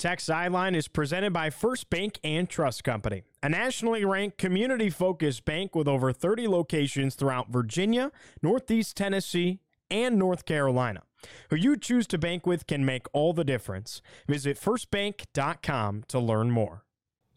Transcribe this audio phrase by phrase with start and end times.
[0.00, 5.44] Tech Sideline is presented by First Bank and Trust Company, a nationally ranked community focused
[5.44, 8.10] bank with over 30 locations throughout Virginia,
[8.42, 11.02] Northeast Tennessee, and North Carolina.
[11.50, 14.00] Who you choose to bank with can make all the difference.
[14.26, 16.84] Visit firstbank.com to learn more.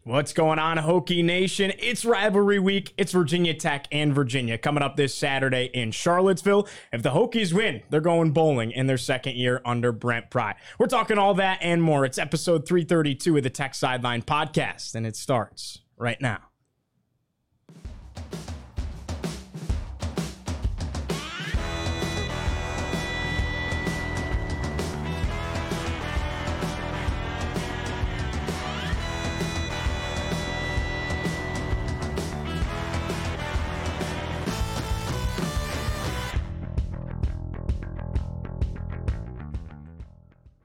[0.06, 1.72] What's going on, Hokie Nation?
[1.80, 2.94] It's rivalry week.
[2.98, 6.68] It's Virginia Tech and Virginia coming up this Saturday in Charlottesville.
[6.92, 10.56] If the Hokies win, they're going bowling in their second year under Brent Pry.
[10.78, 12.04] We're talking all that and more.
[12.04, 16.53] It's episode 332 of the Tech Sideline podcast, and it starts right now.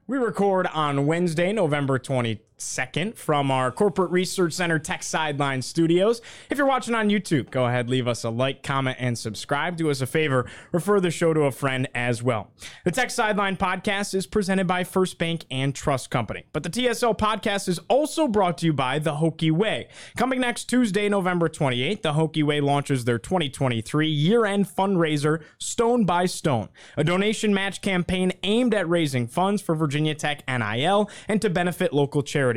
[0.09, 1.99] We record on Wednesday, November
[2.59, 6.21] 22nd from our Corporate Research Center Tech Sideline studios.
[6.49, 9.77] If you're watching on YouTube, go ahead, leave us a like, comment, and subscribe.
[9.77, 12.51] Do us a favor, refer the show to a friend as well.
[12.85, 16.45] The Tech Sideline podcast is presented by First Bank and Trust Company.
[16.53, 19.87] But the TSL podcast is also brought to you by The Hokie Way.
[20.15, 26.05] Coming next Tuesday, November 28th, The Hokie Way launches their 2023 year end fundraiser, Stone
[26.05, 29.79] by Stone, a donation match campaign aimed at raising funds for.
[29.79, 32.48] Virginia Tech NIL and to benefit local charities.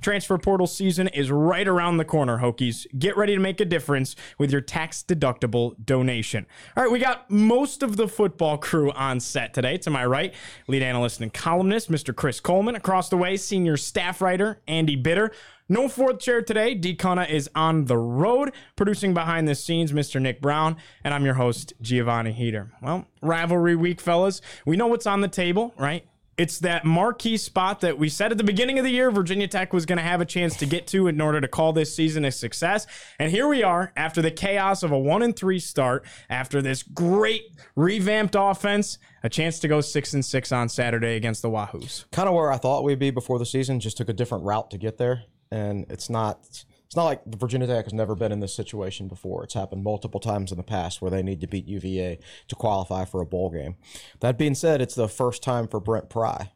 [0.00, 2.86] Transfer portal season is right around the corner, Hokies.
[2.98, 6.46] Get ready to make a difference with your tax deductible donation.
[6.76, 9.76] All right, we got most of the football crew on set today.
[9.78, 10.34] To my right,
[10.68, 12.14] lead analyst and columnist, Mr.
[12.14, 12.74] Chris Coleman.
[12.74, 15.32] Across the way, senior staff writer, Andy Bitter.
[15.68, 16.74] No fourth chair today.
[16.74, 16.94] D.
[16.94, 20.22] Cunna is on the road, producing behind the scenes, Mr.
[20.22, 22.70] Nick Brown, and I'm your host, Giovanni Heater.
[22.80, 24.40] Well, rivalry week, fellas.
[24.64, 26.06] We know what's on the table, right?
[26.38, 29.72] It's that marquee spot that we said at the beginning of the year Virginia Tech
[29.72, 32.26] was going to have a chance to get to in order to call this season
[32.26, 32.86] a success.
[33.18, 36.82] And here we are after the chaos of a 1 and 3 start, after this
[36.82, 37.44] great
[37.74, 42.04] revamped offense, a chance to go 6 and 6 on Saturday against the Wahoos.
[42.10, 44.70] Kind of where I thought we'd be before the season, just took a different route
[44.72, 45.22] to get there.
[45.50, 46.64] And it's not
[46.96, 49.44] it's not like the Virginia Tech has never been in this situation before.
[49.44, 52.18] It's happened multiple times in the past where they need to beat UVA
[52.48, 53.76] to qualify for a bowl game.
[54.20, 56.52] That being said, it's the first time for Brent Pry.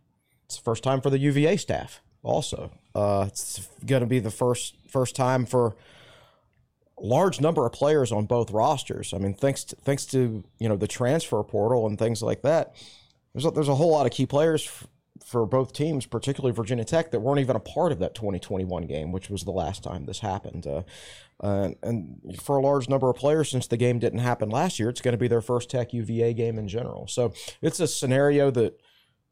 [0.46, 2.70] It's the first time for the UVA staff also.
[2.94, 5.76] Uh, it's going to be the first first time for
[6.98, 9.12] large number of players on both rosters.
[9.12, 12.76] I mean, thanks to, thanks to you know the transfer portal and things like that.
[13.34, 14.86] There's a, there's a whole lot of key players
[15.24, 19.12] for both teams, particularly Virginia Tech, that weren't even a part of that 2021 game,
[19.12, 20.66] which was the last time this happened.
[20.66, 20.82] Uh,
[21.40, 24.88] uh, and for a large number of players, since the game didn't happen last year,
[24.88, 27.06] it's going to be their first Tech UVA game in general.
[27.06, 27.32] So
[27.62, 28.80] it's a scenario that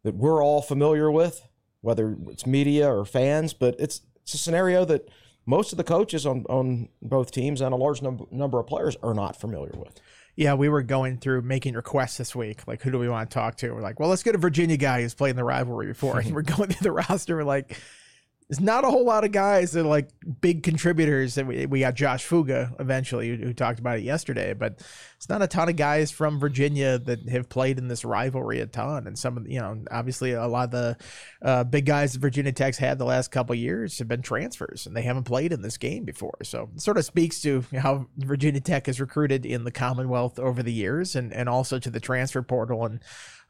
[0.05, 1.43] that we're all familiar with,
[1.81, 5.09] whether it's media or fans, but it's it's a scenario that
[5.47, 8.97] most of the coaches on on both teams and a large number number of players
[9.03, 10.01] are not familiar with
[10.39, 12.61] yeah, we were going through making requests this week.
[12.69, 13.73] Like, who do we want to talk to?
[13.73, 16.21] We're like, well, let's get a Virginia guy who's played in the rivalry before.
[16.21, 17.35] and we're going through the roster.
[17.35, 17.77] We're like,
[18.49, 20.09] there's not a whole lot of guys that are like
[20.41, 21.37] big contributors.
[21.37, 24.81] And we, we got Josh Fuga eventually, who, who, talked about it yesterday, but
[25.17, 28.67] it's not a ton of guys from Virginia that have played in this rivalry a
[28.67, 29.07] ton.
[29.07, 30.97] And some of you know, obviously a lot of the
[31.43, 34.97] uh, big guys that Virginia Tech's had the last couple years have been transfers and
[34.97, 36.39] they haven't played in this game before.
[36.45, 40.63] So it sort of speaks to how Virginia Tech has recruited in the Commonwealth over
[40.63, 43.01] the years and, and also to the transfer portal and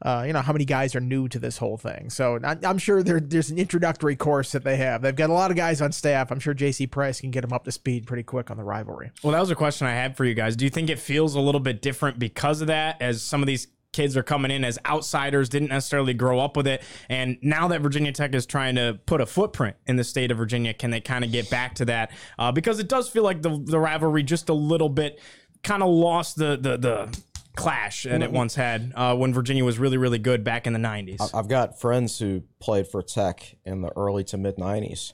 [0.01, 2.09] uh, you know, how many guys are new to this whole thing.
[2.09, 5.01] So I'm sure there, there's an introductory course that they have.
[5.01, 6.31] They've got a lot of guys on staff.
[6.31, 9.11] I'm sure JC Price can get them up to speed pretty quick on the rivalry.
[9.23, 10.55] Well, that was a question I had for you guys.
[10.55, 13.47] Do you think it feels a little bit different because of that, as some of
[13.47, 16.83] these kids are coming in as outsiders, didn't necessarily grow up with it.
[17.09, 20.37] And now that Virginia Tech is trying to put a footprint in the state of
[20.37, 22.11] Virginia, can they kind of get back to that?
[22.37, 25.19] Uh, because it does feel like the, the rivalry just a little bit
[25.63, 27.21] kind of lost the, the, the,
[27.59, 30.79] clash and it once had uh, when Virginia was really, really good back in the
[30.79, 31.33] 90s.
[31.33, 35.13] I've got friends who played for Tech in the early to mid 90s,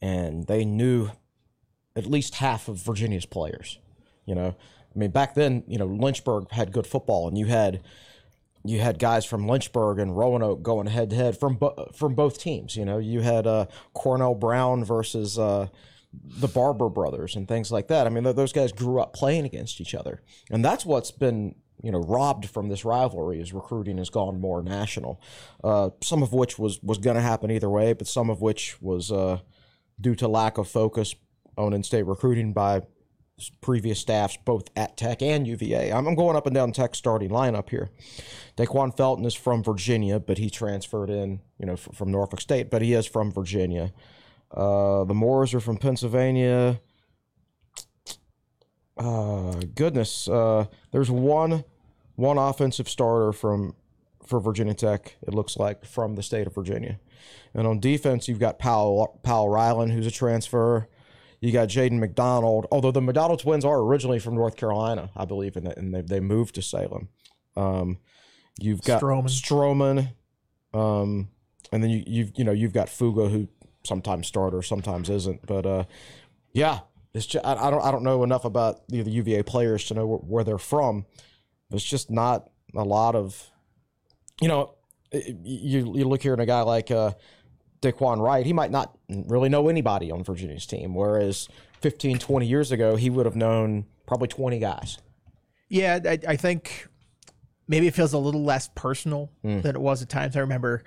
[0.00, 1.10] and they knew
[1.96, 3.78] at least half of Virginia's players.
[4.26, 4.54] You know,
[4.94, 7.82] I mean, back then, you know, Lynchburg had good football, and you had
[8.64, 12.38] you had guys from Lynchburg and Roanoke going head to head from bo- from both
[12.38, 12.76] teams.
[12.76, 15.68] You know, you had uh, Cornell Brown versus uh,
[16.12, 18.06] the Barber brothers and things like that.
[18.06, 21.54] I mean, th- those guys grew up playing against each other, and that's what's been
[21.82, 25.20] you know robbed from this rivalry as recruiting has gone more national.
[25.62, 28.80] Uh, some of which was was going to happen either way, but some of which
[28.80, 29.38] was uh,
[30.00, 31.14] due to lack of focus
[31.56, 32.82] on in-state recruiting by
[33.60, 35.92] previous staffs both at Tech and UVA.
[35.92, 37.90] I'm, I'm going up and down Tech starting lineup here.
[38.56, 42.70] Da'Quan Felton is from Virginia, but he transferred in, you know, f- from Norfolk State,
[42.70, 43.92] but he is from Virginia.
[44.50, 46.80] Uh, the Moores are from Pennsylvania.
[49.00, 51.64] Uh, goodness, uh, there's one
[52.16, 53.74] one offensive starter from
[54.26, 55.16] for Virginia Tech.
[55.26, 57.00] It looks like from the state of Virginia,
[57.54, 60.86] and on defense you've got Powell Powell Ryland, who's a transfer.
[61.40, 65.56] You got Jayden McDonald, although the McDonald twins are originally from North Carolina, I believe,
[65.56, 67.08] and, and they, they moved to Salem.
[67.56, 67.96] Um,
[68.60, 70.10] you've got Stroman.
[70.74, 71.28] Stroman, um,
[71.72, 73.48] and then you, you've you know you've got Fuga, who
[73.84, 75.46] sometimes starter, sometimes isn't.
[75.46, 75.84] But uh,
[76.52, 76.80] yeah,
[77.14, 79.94] it's just, I, I don't I don't know enough about the, the UVA players to
[79.94, 81.06] know where, where they're from.
[81.70, 83.50] There's just not a lot of,
[84.40, 84.74] you know,
[85.12, 87.12] it- you you look here at a guy like uh,
[87.82, 91.48] Daquan Wright, he might not really know anybody on Virginia's team, whereas
[91.80, 94.98] 15, 20 years ago, he would have known probably 20 guys.
[95.68, 96.86] Yeah, I, I think
[97.68, 99.60] maybe it feels a little less personal Hmm.
[99.60, 100.36] than it was at times.
[100.36, 100.82] I remember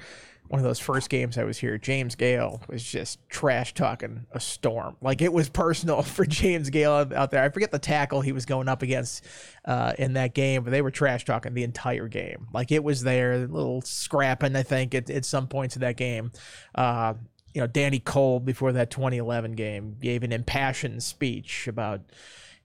[0.54, 4.40] one of those first games I was here, James Gayle was just trash talking a
[4.40, 4.96] storm.
[5.02, 7.44] Like it was personal for James Gayle out- there.
[7.44, 9.26] I forget the tackle he was going up against
[9.66, 12.50] uh, in that game, but they were trash talking the entire game.
[12.54, 15.98] Like it was there, a little scrapping, I think, at, at some points of that
[15.98, 16.32] game.
[16.76, 17.16] Uh,
[17.56, 22.02] you know, Danny Coale before that 2011 game gave an impassioned speech about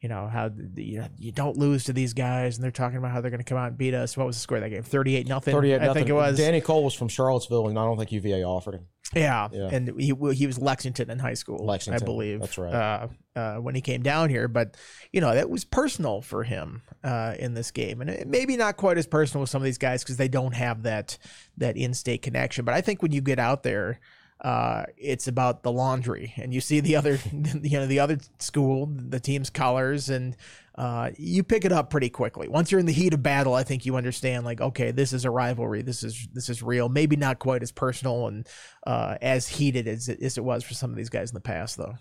[0.01, 2.99] you know how the, you, know, you don't lose to these guys and they're talking
[2.99, 4.63] about how they're going to come out and beat us what was the score of
[4.63, 7.79] that game 38 nothing 38 i think it was Danny Coale was from Charlottesville, and
[7.79, 8.87] I don't think UVA offered him.
[9.15, 9.49] yeah.
[9.51, 9.69] Yeah.
[9.73, 12.75] and he he was lexington in high school Lexington, i believe that's right.
[12.75, 14.77] uh, uh, when he came down here but
[15.13, 18.77] you know that was personal for him uh, in this game and it, maybe not
[18.77, 21.17] quite as personal with some of these guys because they don't have that
[21.57, 23.99] that in-state connection but i think when you get out there
[24.41, 28.87] uh, it's about the laundry, and you see the other, you know, the other school,
[28.87, 30.37] the team's colors, and
[30.77, 32.47] uh, you pick it up pretty quickly.
[32.47, 35.25] Once you're in the heat of battle, I think you understand, like, okay, this is
[35.25, 35.83] a rivalry.
[35.83, 36.89] This is this is real.
[36.89, 38.47] Maybe not quite as personal and
[38.87, 41.41] uh, as heated as it, as it was for some of these guys in the
[41.41, 41.97] past, though.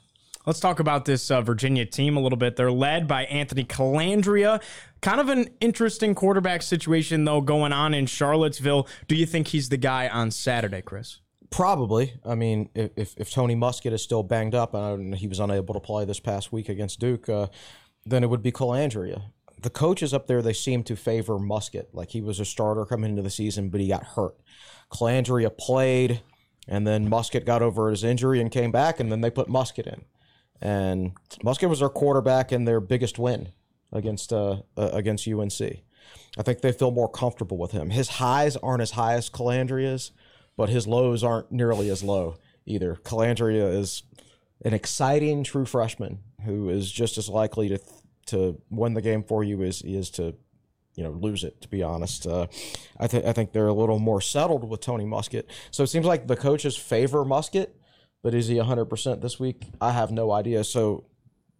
[0.45, 2.55] Let's talk about this uh, Virginia team a little bit.
[2.55, 4.61] They're led by Anthony Colandrea.
[5.01, 8.87] Kind of an interesting quarterback situation, though, going on in Charlottesville.
[9.09, 11.19] Do you think he's the guy on Saturday, Chris?
[11.49, 12.13] Probably.
[12.25, 15.79] I mean, if, if, Tony Muskett is still banged up and he was unable to
[15.79, 17.47] play this past week against Duke, uh,
[18.05, 19.21] then it would be Colandrea.
[19.61, 21.87] The coaches up there, they seem to favor Muskett.
[21.93, 24.35] Like he was a starter coming into the season, but he got hurt.
[24.91, 26.21] Colandrea played,
[26.67, 29.87] and then Muskett got over his injury and came back, and then they put Muskett
[29.87, 30.03] in.
[30.61, 31.13] And
[31.43, 33.49] Muskett was their quarterback in their biggest win
[33.91, 35.61] against uh, uh, against UNC.
[36.37, 37.89] I think they feel more comfortable with him.
[37.89, 40.11] His highs aren't as high as Colandrea's,
[40.57, 42.95] but his lows aren't nearly as low either.
[42.95, 44.03] Colandrea is
[44.65, 47.79] an exciting true freshman who is just as likely to
[48.25, 50.35] to win the game for you as he is to
[50.95, 51.61] you know lose it.
[51.61, 52.47] To be honest, uh,
[52.99, 55.45] I think I think they're a little more settled with Tony Muskett.
[55.71, 57.69] So it seems like the coaches favor Muskett,
[58.23, 59.67] but is he hundred percent this week?
[59.79, 60.63] I have no idea.
[60.63, 61.05] So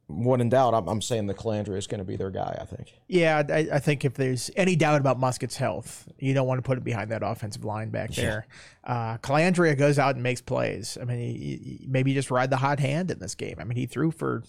[0.10, 2.58] when in doubt, I'm, I'm saying the Colandrea is going to be their guy.
[2.62, 2.94] I think.
[3.08, 6.62] Yeah, I, I think if there's any doubt about Muskett's health, you don't want to
[6.62, 8.48] put it behind that offensive line back there.
[8.84, 10.98] Uh, Colandrea goes out and makes plays.
[11.02, 11.34] I mean, he,
[11.82, 13.56] he- maybe just ride the hot hand in this game.
[13.60, 14.44] I mean, he threw for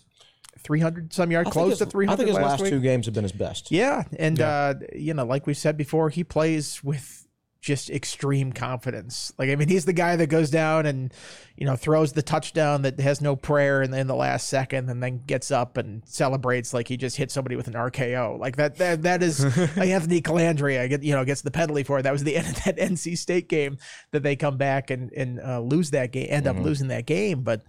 [0.61, 3.15] 300 some yards, close his- to 300 I think his last, last two games have
[3.15, 3.71] been his best.
[3.71, 7.27] Yeah, and Uh, you know, like we said before, he plays with
[7.69, 9.31] just extreme confidence.
[9.37, 11.13] Like I mean, he's the guy that goes down and
[11.55, 15.03] you know throws the touchdown that has no prayer in, in the last second, and
[15.03, 18.39] then gets up and celebrates like he just hit somebody with an RKO.
[18.39, 19.45] Like that that that is
[19.77, 20.89] Anthony Colandrea.
[20.89, 22.05] Get you know gets the penalty for it.
[22.05, 23.77] That was the end of that NC State game
[24.13, 27.43] that they come back and and uh, lose that game, end up losing that game.
[27.43, 27.63] But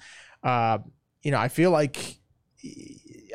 [0.43, 0.77] uh,
[1.23, 2.21] you know, I feel like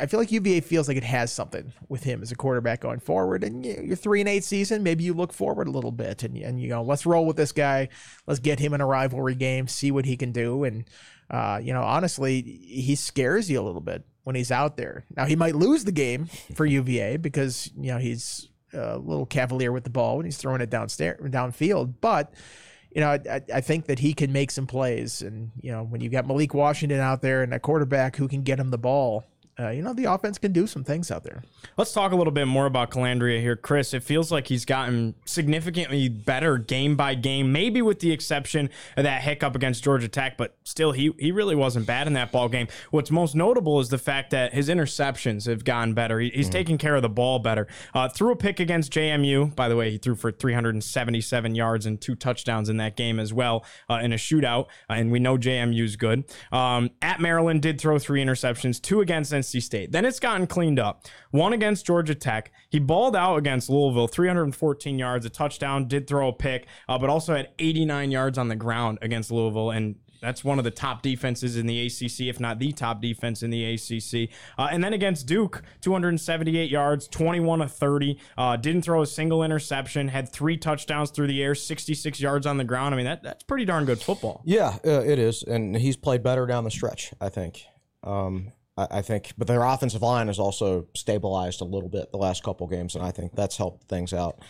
[0.00, 3.00] I feel like UVA feels like it has something with him as a quarterback going
[3.00, 3.44] forward.
[3.44, 6.36] And you- your three and eight season, maybe you look forward a little bit and,
[6.36, 7.88] and you go, let's roll with this guy.
[8.26, 10.64] Let's get him in a rivalry game, see what he can do.
[10.64, 10.84] And,
[11.30, 15.04] uh, you know, honestly, he scares you a little bit when he's out there.
[15.16, 19.70] Now, he might lose the game for UVA because, you know, he's a little cavalier
[19.70, 21.94] with the ball when he's throwing it downstairs, downfield.
[22.00, 22.34] But,
[22.90, 25.22] you know, I, I think that he can make some plays.
[25.22, 28.42] And, you know, when you've got Malik Washington out there and a quarterback who can
[28.42, 29.24] get him the ball,
[29.58, 31.42] uh, you know, the offense can do some things out there.
[31.76, 33.94] Let's talk a little bit more about Colandrea here, Chris.
[33.94, 39.04] It feels like he's gotten significantly better game by game, maybe with the exception of
[39.04, 42.48] that hiccup against Georgia Tech, but still, he he really wasn't bad in that ball
[42.48, 42.66] game.
[42.90, 46.18] What's most notable is the fact that his interceptions have gotten better.
[46.18, 46.52] He, he's mm.
[46.52, 47.68] taking care of the ball better.
[47.94, 49.54] Uh, threw a pick against JMU.
[49.54, 53.32] By the way, he threw for 377 yards and two touchdowns in that game as
[53.32, 56.24] well uh, in a shootout, uh, and we know JMU's good.
[56.50, 59.92] Um, at Maryland, did throw three interceptions, two against NC State.
[59.92, 61.06] Then it's gotten cleaned up.
[61.30, 62.52] One against Georgia Tech.
[62.68, 67.10] He balled out against Louisville, 314 yards, a touchdown, did throw a pick, uh, but
[67.10, 71.02] also had 89 yards on the ground against Louisville and that's one of the top
[71.02, 74.30] defenses in the ACC, if not the top defense in the ACC.
[74.58, 78.18] Uh, and then against Duke, 278 yards, 21 of 30.
[78.38, 80.08] Uh, didn't throw a single interception.
[80.08, 82.94] Had three touchdowns through the air, 66 yards on the ground.
[82.94, 84.40] I mean, that, that's pretty darn good football.
[84.46, 87.12] Yeah, uh, it is, and he's played better down the stretch.
[87.20, 87.62] I think.
[88.02, 92.18] Um, I, I think, but their offensive line has also stabilized a little bit the
[92.18, 94.40] last couple games, and I think that's helped things out.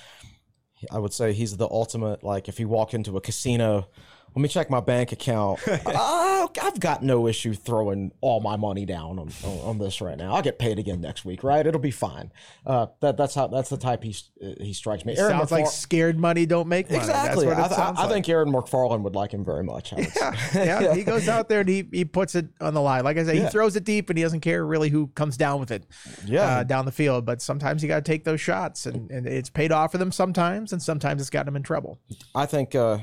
[0.91, 2.23] I would say he's the ultimate.
[2.23, 3.89] Like if you walk into a casino
[4.35, 5.61] let me check my bank account.
[5.69, 10.19] uh, I've got no issue throwing all my money down on, on, on, this right
[10.19, 10.35] now.
[10.35, 11.65] I'll get paid again next week, right?
[11.65, 12.33] It'll be fine.
[12.67, 14.17] Uh, that, that's how that's the type he
[14.61, 15.17] he strikes me.
[15.17, 16.99] Aaron sounds McFar- like scared money don't make money.
[16.99, 17.47] Exactly.
[17.47, 19.93] I, I, I, think Aaron McFarland would like him very much.
[19.93, 20.35] Yeah.
[20.55, 23.05] yeah, he goes out there and he, he puts it on the line.
[23.05, 23.45] Like I said, yeah.
[23.45, 25.87] he throws it deep and he doesn't care really who comes down with it.
[26.25, 27.25] Yeah, uh, down the field.
[27.25, 30.11] But sometimes you got to take those shots, and, and it's paid off for them
[30.11, 32.01] sometimes, and sometimes it's got them in trouble.
[32.35, 32.75] I think.
[32.75, 32.99] Uh,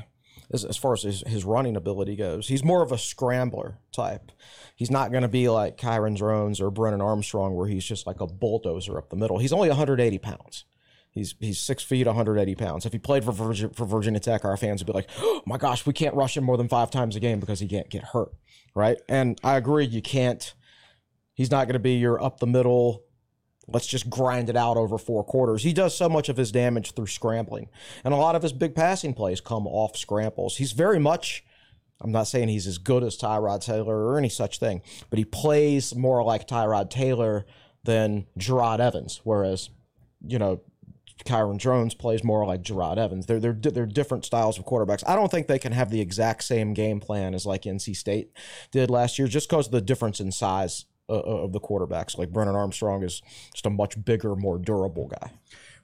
[0.52, 2.48] as, as far as his, his running ability goes.
[2.48, 4.32] He's more of a scrambler type.
[4.76, 8.20] He's not going to be like Kyron Drones or Brennan Armstrong, where he's just like
[8.20, 9.38] a bulldozer up the middle.
[9.38, 10.64] He's only 180 pounds.
[11.12, 12.86] He's he's six feet, 180 pounds.
[12.86, 15.84] If he played for for Virginia Tech, our fans would be like, "Oh my gosh,
[15.84, 18.32] we can't rush him more than five times a game because he can't get hurt."
[18.74, 18.96] Right?
[19.10, 20.54] And I agree, you can't.
[21.34, 23.04] He's not going to be your up the middle
[23.68, 25.62] Let's just grind it out over four quarters.
[25.62, 27.68] He does so much of his damage through scrambling.
[28.04, 30.56] And a lot of his big passing plays come off scrambles.
[30.56, 31.44] He's very much,
[32.00, 35.24] I'm not saying he's as good as Tyrod Taylor or any such thing, but he
[35.24, 37.46] plays more like Tyrod Taylor
[37.84, 39.20] than Jerod Evans.
[39.22, 39.70] Whereas,
[40.26, 40.60] you know,
[41.24, 43.26] Kyron Drones plays more like Jerod Evans.
[43.26, 45.04] They're, they're, they're different styles of quarterbacks.
[45.06, 48.32] I don't think they can have the exact same game plan as like NC State
[48.72, 52.16] did last year just because of the difference in size uh, uh, of the quarterbacks.
[52.16, 55.30] Like Brennan Armstrong is just a much bigger, more durable guy.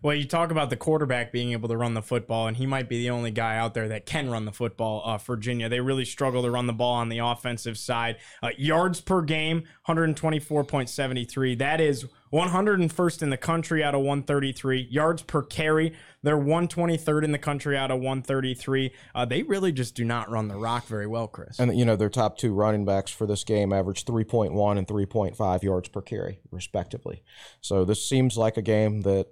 [0.00, 2.88] Well, you talk about the quarterback being able to run the football, and he might
[2.88, 5.02] be the only guy out there that can run the football.
[5.04, 8.16] Uh, Virginia, they really struggle to run the ball on the offensive side.
[8.40, 11.58] Uh, yards per game, 124.73.
[11.58, 14.86] That is 101st in the country out of 133.
[14.88, 18.92] Yards per carry, they're 123rd in the country out of 133.
[19.16, 21.58] Uh, they really just do not run the rock very well, Chris.
[21.58, 25.62] And, you know, their top two running backs for this game averaged 3.1 and 3.5
[25.62, 27.24] yards per carry, respectively.
[27.60, 29.28] So this seems like a game that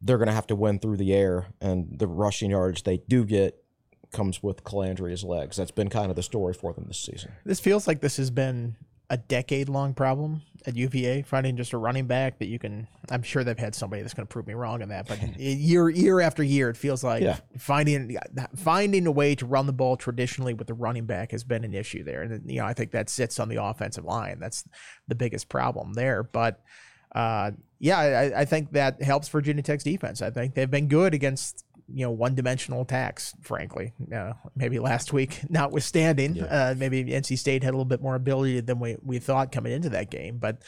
[0.00, 3.24] they're going to have to win through the air, and the rushing yards they do
[3.24, 3.62] get
[4.12, 5.56] comes with Colandrea's legs.
[5.56, 7.32] That's been kind of the story for them this season.
[7.44, 8.76] This feels like this has been
[9.08, 12.88] a decade long problem at UVA finding just a running back that you can.
[13.08, 15.88] I'm sure they've had somebody that's going to prove me wrong on that, but year
[15.88, 17.38] year after year, it feels like yeah.
[17.56, 18.16] finding
[18.56, 21.72] finding a way to run the ball traditionally with the running back has been an
[21.72, 24.38] issue there, and you know I think that sits on the offensive line.
[24.40, 24.64] That's
[25.06, 26.62] the biggest problem there, but
[27.16, 30.20] uh, yeah, I, I, think that helps Virginia Tech's defense.
[30.20, 33.34] I think they've been good against you know one dimensional attacks.
[33.40, 36.44] Frankly, uh, maybe last week, notwithstanding, yeah.
[36.44, 39.72] uh, maybe NC State had a little bit more ability than we we thought coming
[39.72, 40.62] into that game, but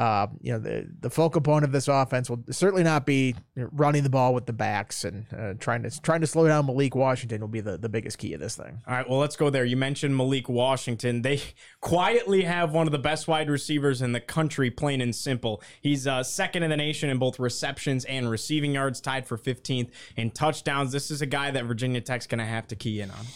[0.00, 4.02] uh, you know, the the focal point of this offense will certainly not be running
[4.02, 7.42] the ball with the backs and uh, trying to trying to slow down Malik Washington
[7.42, 8.80] will be the, the biggest key of this thing.
[8.88, 9.62] All right, well, let's go there.
[9.62, 11.20] You mentioned Malik Washington.
[11.20, 11.42] They
[11.82, 15.62] quietly have one of the best wide receivers in the country, plain and simple.
[15.82, 19.90] He's uh, second in the nation in both receptions and receiving yards, tied for 15th
[20.16, 20.92] in touchdowns.
[20.92, 23.26] This is a guy that Virginia Tech's going to have to key in on.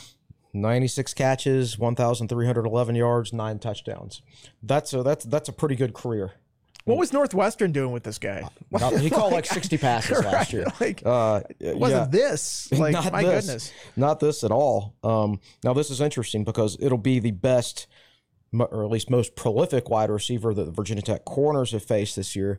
[0.54, 4.22] 96 catches, 1,311 yards, nine touchdowns.
[4.62, 6.32] That's a that's that's a pretty good career.
[6.84, 8.46] What was Northwestern doing with this guy?
[8.98, 10.66] he called like 60 passes right, last year.
[10.80, 12.20] Like, uh, it wasn't yeah.
[12.20, 12.68] this.
[12.84, 13.46] Like, not my this.
[13.46, 13.72] goodness.
[13.96, 14.94] Not this at all.
[15.02, 17.86] Um, now, this is interesting because it'll be the best,
[18.52, 22.36] or at least most prolific wide receiver that the Virginia Tech corners have faced this
[22.36, 22.58] year,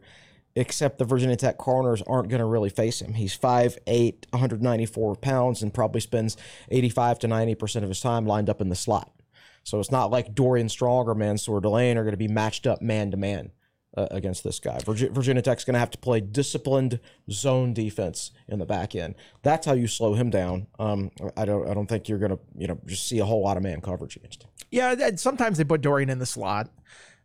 [0.55, 3.13] except the Virginia Tech corners aren't going to really face him.
[3.13, 6.37] He's 5'8, 194 pounds, and probably spends
[6.71, 9.11] 85 to 90% of his time lined up in the slot.
[9.63, 12.81] So it's not like Dorian Strong or Mansoor Delane are going to be matched up
[12.81, 13.51] man to man
[13.95, 14.79] uh, against this guy.
[14.85, 16.99] Virginia, Virginia Tech's going to have to play disciplined
[17.31, 19.15] zone defense in the back end.
[19.43, 20.67] That's how you slow him down.
[20.79, 21.67] Um, I don't.
[21.69, 23.81] I don't think you're going to you know just see a whole lot of man
[23.81, 24.49] coverage against him.
[24.71, 26.69] Yeah, sometimes they put Dorian in the slot.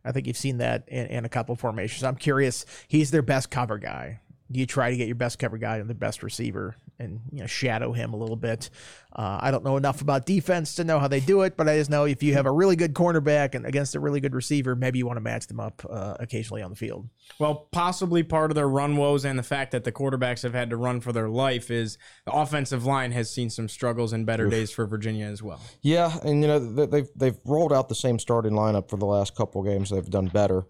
[0.03, 2.03] I think you've seen that in, in a couple formations.
[2.03, 2.65] I'm curious.
[2.87, 4.21] He's their best cover guy.
[4.51, 7.39] Do you try to get your best cover guy and the best receiver and you
[7.39, 8.69] know shadow him a little bit?
[9.13, 11.77] Uh, I don't know enough about defense to know how they do it, but I
[11.77, 14.73] just know if you have a really good cornerback and against a really good receiver,
[14.75, 17.09] maybe you want to match them up uh, occasionally on the field.
[17.37, 20.69] Well, possibly part of their run woes and the fact that the quarterbacks have had
[20.69, 24.49] to run for their life is the offensive line has seen some struggles and better
[24.49, 25.59] days for Virginia as well.
[25.81, 29.05] Yeah, and you know they- they've they've rolled out the same starting lineup for the
[29.05, 29.89] last couple games.
[29.89, 30.63] They've done better.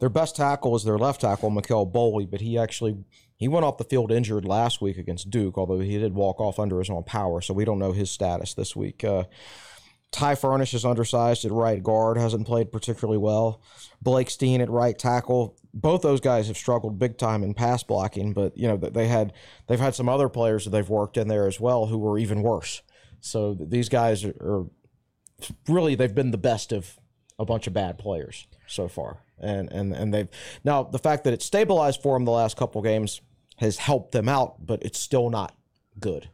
[0.00, 2.96] Their best tackle is their left tackle, McKale Boley, but he actually
[3.36, 6.58] he went off the field injured last week against Duke, although he did walk off
[6.58, 9.04] under his own power, so we don't know his status this week.
[9.04, 9.24] Uh,
[10.12, 13.60] Ty Furnish is undersized at right guard, hasn't played particularly well.
[14.00, 15.56] Blake Steen at right tackle.
[15.74, 19.32] Both those guys have struggled big time in pass blocking, but you know they had
[19.66, 22.42] they've had some other players that they've worked in there as well who were even
[22.42, 22.82] worse.
[23.20, 24.66] So these guys are, are
[25.68, 26.98] really they've been the best of
[27.38, 30.28] a bunch of bad players so far, and and and they've
[30.64, 33.20] now the fact that it's stabilized for them the last couple games
[33.56, 35.54] has helped them out, but it's still not
[35.98, 36.28] good.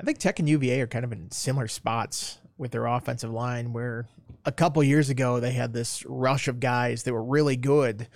[0.00, 3.72] I think Tech and UVA are kind of in similar spots with their offensive line,
[3.72, 4.08] where
[4.44, 8.08] a couple years ago they had this rush of guys that were really good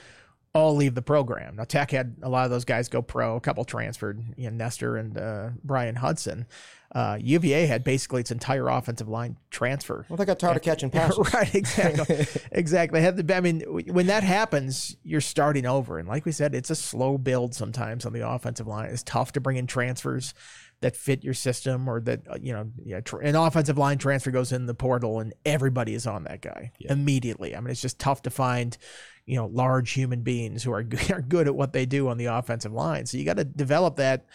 [0.54, 1.56] all leave the program.
[1.56, 4.56] Now Tech had a lot of those guys go pro, a couple transferred, you know,
[4.56, 6.46] Nester and uh, Bryan Hudson.
[6.94, 10.06] Uh, UVA had basically its entire offensive line transfer.
[10.08, 11.34] Well, they got tired of catching passes.
[11.34, 13.04] right, exactly, exactly.
[13.04, 17.18] I mean, when that happens, you're starting over, and like we said, it's a slow
[17.18, 18.90] build sometimes on the offensive line.
[18.90, 20.34] It's tough to bring in transfers
[20.82, 24.30] that fit your system, or that uh, you know, yeah, tr- an offensive line transfer
[24.30, 27.56] goes in the portal, and everybody is on that guy immediately.
[27.56, 28.78] I mean, it's just tough to find,
[29.26, 32.18] you know, large human beings who are good, are good at what they do on
[32.18, 33.06] the offensive line.
[33.06, 34.26] So you got to develop that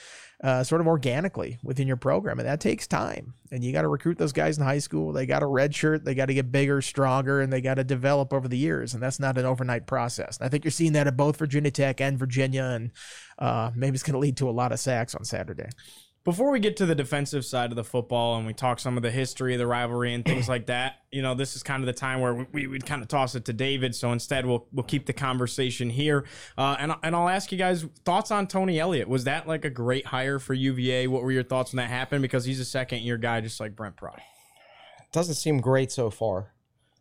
[0.41, 3.33] uh, sort of organically within your program, and that takes time.
[3.51, 5.11] And you got to recruit those guys in high school.
[5.11, 6.05] They got to redshirt.
[6.05, 8.93] They got to get bigger, stronger, and they got to develop over the years.
[8.93, 10.37] And that's not an overnight process.
[10.37, 12.91] And I think you're seeing that at both Virginia Tech and Virginia, and
[13.37, 15.69] uh, maybe it's going to lead to a lot of sacks on Saturday.
[16.25, 19.03] Before we get to the defensive side of the football and we talk some of
[19.03, 21.87] the history of the rivalry and things like that, you know, this is kind of
[21.87, 23.95] the time where we would kind of toss it to David.
[23.95, 26.25] So instead, we'll we'll keep the conversation here,
[26.57, 29.07] uh, and and I'll ask you guys thoughts on Tony Elliott.
[29.07, 31.07] Was that like a great hire for UVA?
[31.07, 32.21] What were your thoughts when that happened?
[32.21, 34.21] Because he's a second year guy, just like Brent Pry.
[35.13, 36.53] doesn't seem great so far.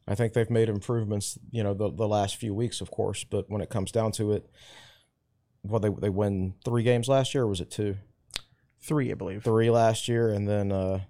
[0.07, 3.25] I think they've made improvements, you know, the, the last few weeks, of course.
[3.25, 4.49] But when it comes down to it,
[5.63, 7.97] well, they they win three games last year, or was it two?
[8.81, 9.43] Three, I believe.
[9.45, 11.01] Three last year, and then uh,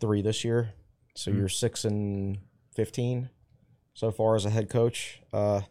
[0.00, 0.70] three this year.
[1.14, 1.40] So Mm-hmm.
[1.40, 2.38] you're six and
[2.74, 3.30] fifteen
[3.94, 5.20] so far as a head coach.
[5.32, 5.62] Uh,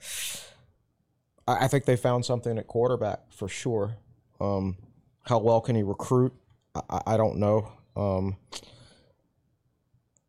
[1.47, 3.95] I, I think they found something at quarterback for sure.
[4.41, 4.77] Um,
[5.23, 6.33] how well can he recruit?
[6.75, 7.71] I, I- don't know.
[7.95, 8.35] Um,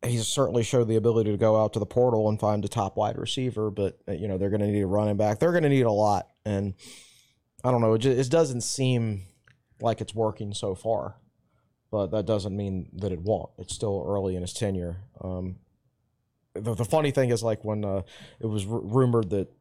[0.03, 2.95] he's certainly showed the ability to go out to the portal and find a top
[2.97, 5.39] wide receiver, but uh, you know they're going to need a running back.
[5.39, 6.73] They're going to need a lot, and
[7.63, 7.93] I don't know.
[7.95, 9.23] It, just, it doesn't seem
[9.81, 11.15] like it's working so far,
[11.91, 13.49] but that doesn't mean that it won't.
[13.57, 14.97] It's still early in his tenure.
[15.21, 15.57] Um,
[16.53, 18.01] the, the funny thing is, like when uh,
[18.39, 19.51] it was r- rumored that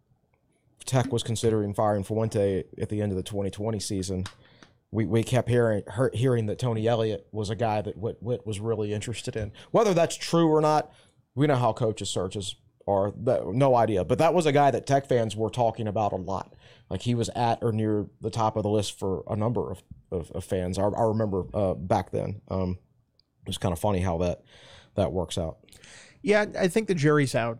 [0.85, 4.25] Tech was considering firing Fuente at the end of the 2020 season.
[4.91, 8.47] We, we kept hearing hear, hearing that Tony Elliott was a guy that Whit, Whit
[8.47, 9.53] was really interested in.
[9.71, 10.91] Whether that's true or not,
[11.35, 12.55] we know how coaches searches
[12.88, 13.12] are.
[13.24, 14.05] That, no idea.
[14.05, 16.55] But that was a guy that Tech fans were talking about a lot.
[16.90, 19.83] Like he was at or near the top of the list for a number of,
[20.11, 20.79] of, of fans.
[20.79, 22.40] I, I remember uh, back then.
[22.48, 22.79] Um,
[23.42, 24.42] it was kind of funny how that
[24.94, 25.59] that works out.
[26.22, 27.59] Yeah, I think the jury's out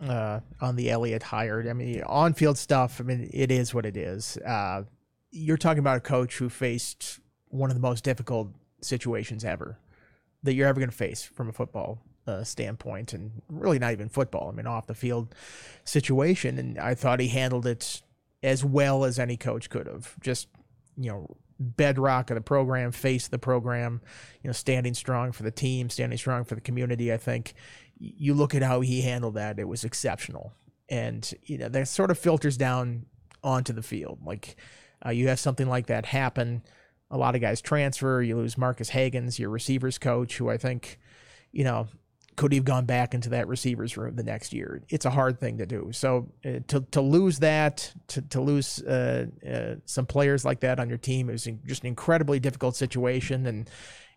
[0.00, 1.66] uh, on the Elliott hired.
[1.66, 4.36] I mean, on field stuff, I mean, it is what it is.
[4.38, 4.82] Uh,
[5.30, 8.48] you're talking about a coach who faced one of the most difficult
[8.82, 9.78] situations ever
[10.42, 14.08] that you're ever going to face from a football uh, standpoint, and really not even
[14.08, 14.48] football.
[14.48, 15.34] I mean, off the field
[15.84, 16.58] situation.
[16.58, 18.02] And I thought he handled it
[18.42, 20.14] as well as any coach could have.
[20.20, 20.48] Just,
[20.96, 24.00] you know, bedrock of the program, face of the program,
[24.42, 27.12] you know, standing strong for the team, standing strong for the community.
[27.12, 27.54] I think
[27.96, 30.52] you look at how he handled that, it was exceptional.
[30.88, 33.06] And, you know, that sort of filters down
[33.42, 34.18] onto the field.
[34.24, 34.56] Like,
[35.04, 36.62] uh, you have something like that happen.
[37.10, 38.20] A lot of guys transfer.
[38.20, 40.98] You lose Marques Hagans, your receivers coach, who I think,
[41.52, 41.86] you know,
[42.36, 44.82] could he have gone back into that receivers room the next year?
[44.88, 45.90] It's a hard thing to do.
[45.92, 50.80] So uh, to to lose that, to to lose uh, uh, some players like that
[50.80, 53.46] on your team is just an incredibly difficult situation.
[53.46, 53.70] And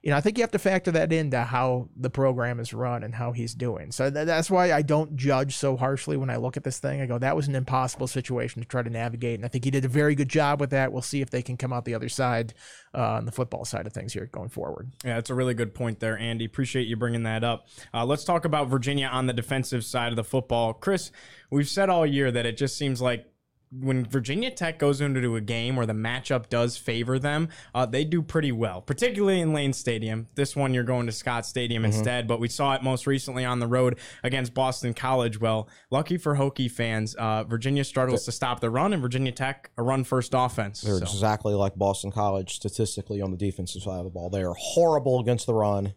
[0.08, 3.04] you know, I think you have to factor that into how the program is run
[3.04, 3.92] and how he's doing.
[3.92, 7.02] So th- that's why I don't judge so harshly when I look at this thing.
[7.02, 9.70] I go, that was an impossible situation to try to navigate, and I think he
[9.70, 10.94] did a very good job with that.
[10.94, 12.54] We'll see if they can come out the other side
[12.96, 14.90] uh, on the football side of things here going forward.
[15.04, 16.46] Yeah, that's a really good point there, Andy.
[16.46, 17.68] Appreciate you bringing that up.
[17.94, 20.72] Uh, let's talk about Virginia on the defensive side of the football.
[20.72, 21.12] Chris,
[21.52, 23.26] we've said all year that it just seems like
[23.72, 28.06] when Virginia Tech goes into a game where the matchup does favor them, uh, they
[28.06, 30.28] do pretty well, particularly in Lane Stadium.
[30.36, 31.92] This one, you're going to Scott Stadium Mm-hmm.
[31.92, 35.40] instead, but we saw it most recently on the road against Boston College.
[35.40, 39.70] Well, lucky for Hokie fans, uh, Virginia struggles to stop the run, and Virginia Tech
[39.78, 40.82] a run first offense.
[40.82, 44.30] They're So, exactly like Boston College statistically on the defensive side of the ball.
[44.30, 45.94] They are horrible against the run,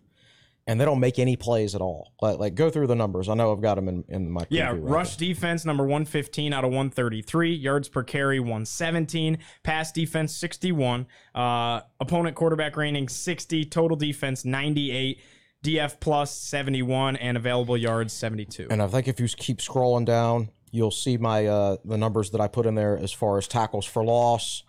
[0.67, 2.13] and they don't make any plays at all.
[2.21, 3.29] Like, like go through the numbers.
[3.29, 6.71] I know I've got them in, in my Yeah, rush defense number 115 out of
[6.71, 14.45] 133, yards per carry 117, pass defense 61, uh, opponent quarterback rating 60, total defense
[14.45, 15.21] 98,
[15.65, 18.69] DF plus 71, and available yards 72.
[18.71, 22.41] And I think if you keep scrolling down, you'll see my uh, the numbers that
[22.41, 24.63] I put in there as far as tackles for loss,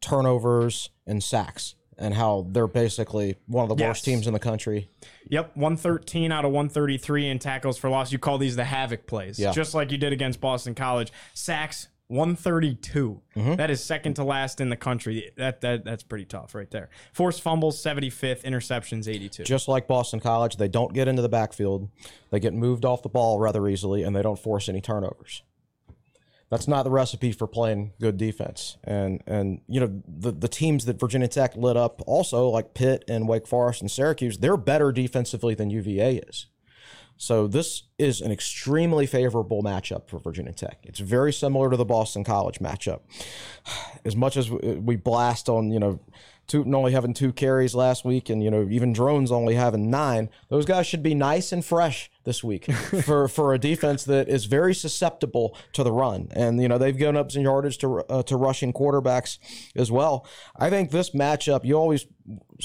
[0.00, 3.88] turnovers, and sacks, and how they're basically one of the Yes.
[3.88, 4.88] worst teams in the country.
[5.30, 8.12] Yep, 113 out of 133 in tackles for loss.
[8.12, 9.52] You call these the havoc plays, Yeah.
[9.52, 11.12] just like you did against Boston College.
[11.34, 13.20] Sacks 132.
[13.36, 13.54] Mm-hmm.
[13.56, 15.30] That is second to last in the country.
[15.36, 16.88] That that that's pretty tough right there.
[17.12, 19.44] Forced fumbles 75th, interceptions 82.
[19.44, 21.88] Just like Boston College, they don't get into the backfield.
[22.30, 25.42] They get moved off the ball rather easily, and they don't force any turnovers.
[26.50, 28.78] That's not the recipe for playing good defense.
[28.84, 33.04] And and you know the the teams that Virginia Tech lit up also like Pitt
[33.08, 36.46] and Wake Forest and Syracuse, they're better defensively than UVA is.
[37.20, 40.78] So this is an extremely favorable matchup for Virginia Tech.
[40.84, 43.00] It's very similar to the Boston College matchup.
[44.04, 45.98] As much as we blast on, you know,
[46.48, 50.30] Tuten only having two carries last week, and you know even Drones only having nine.
[50.48, 52.72] Those guys should be nice and fresh this week
[53.04, 56.96] for for a defense that is very susceptible to the run, and you know they've
[56.96, 59.38] given up some yardage to uh, to rushing quarterbacks
[59.76, 60.26] as well.
[60.56, 62.06] I think this matchup, you always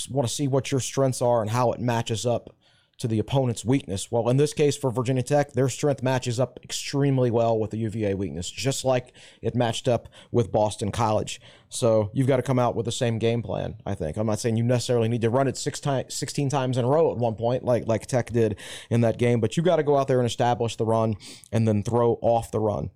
[0.09, 2.55] want to see what your strengths are and how it matches up
[3.03, 4.09] to the opponent's weakness.
[4.09, 7.77] Well, in this case for Virginia Tech, their strength matches up extremely well with the
[7.77, 9.11] UVA weakness, just like
[9.41, 11.41] it matched up with Boston College.
[11.67, 14.15] So you've got to come out with the same game plan, I think.
[14.15, 16.87] I'm not saying you necessarily need to run it six times, 16 times in a
[16.87, 18.57] row at one point, like, like Tech did
[18.89, 21.17] in that game, but you've got to go out there and establish the run
[21.51, 22.89] and then throw off the run.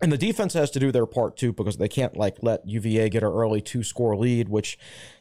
[0.00, 3.08] And the defense has to do their part too because they can't like let UVA
[3.08, 4.78] get an early two score lead, which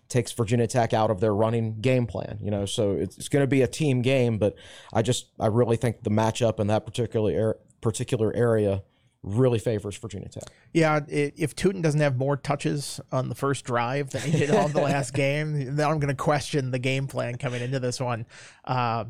[0.09, 2.37] takes Virginia Tech out of their running game plan.
[2.41, 4.55] You know, so it's, it's going to be a team game, but
[4.93, 8.83] I just I really think the matchup in that particular er- particular area
[9.23, 10.43] really favors Virginia Tech.
[10.73, 14.51] Yeah, i- if Tuten doesn't have more touches on the first drive than he did
[14.51, 17.99] on the last game, then I'm going to question the game plan coming into this
[17.99, 18.25] one.
[18.63, 19.05] Uh,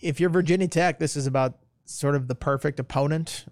[0.00, 3.44] if you're Virginia Tech, this is about sort of the perfect opponent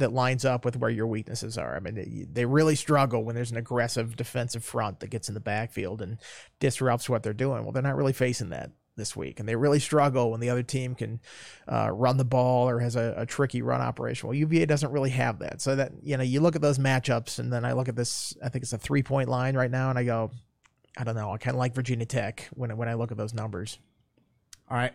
[0.00, 1.76] that lines up with where your weaknesses are.
[1.76, 5.34] I mean, they, they really struggle when there's an aggressive defensive front that gets in
[5.34, 6.18] the backfield and
[6.58, 7.62] disrupts what they're doing.
[7.62, 10.62] Well, they're not really facing that this week, and they really struggle when the other
[10.62, 11.20] team can
[11.66, 14.28] uh, run the ball or has a, a tricky run operation.
[14.28, 15.60] Well, UVA doesn't really have that.
[15.60, 18.36] So that you know, you look at those matchups, and then I look at this.
[18.42, 20.30] I think it's a three point line right now, and I go,
[20.96, 21.32] I don't know.
[21.32, 23.78] I kind of like Virginia Tech when when I look at those numbers.
[24.70, 24.92] All right,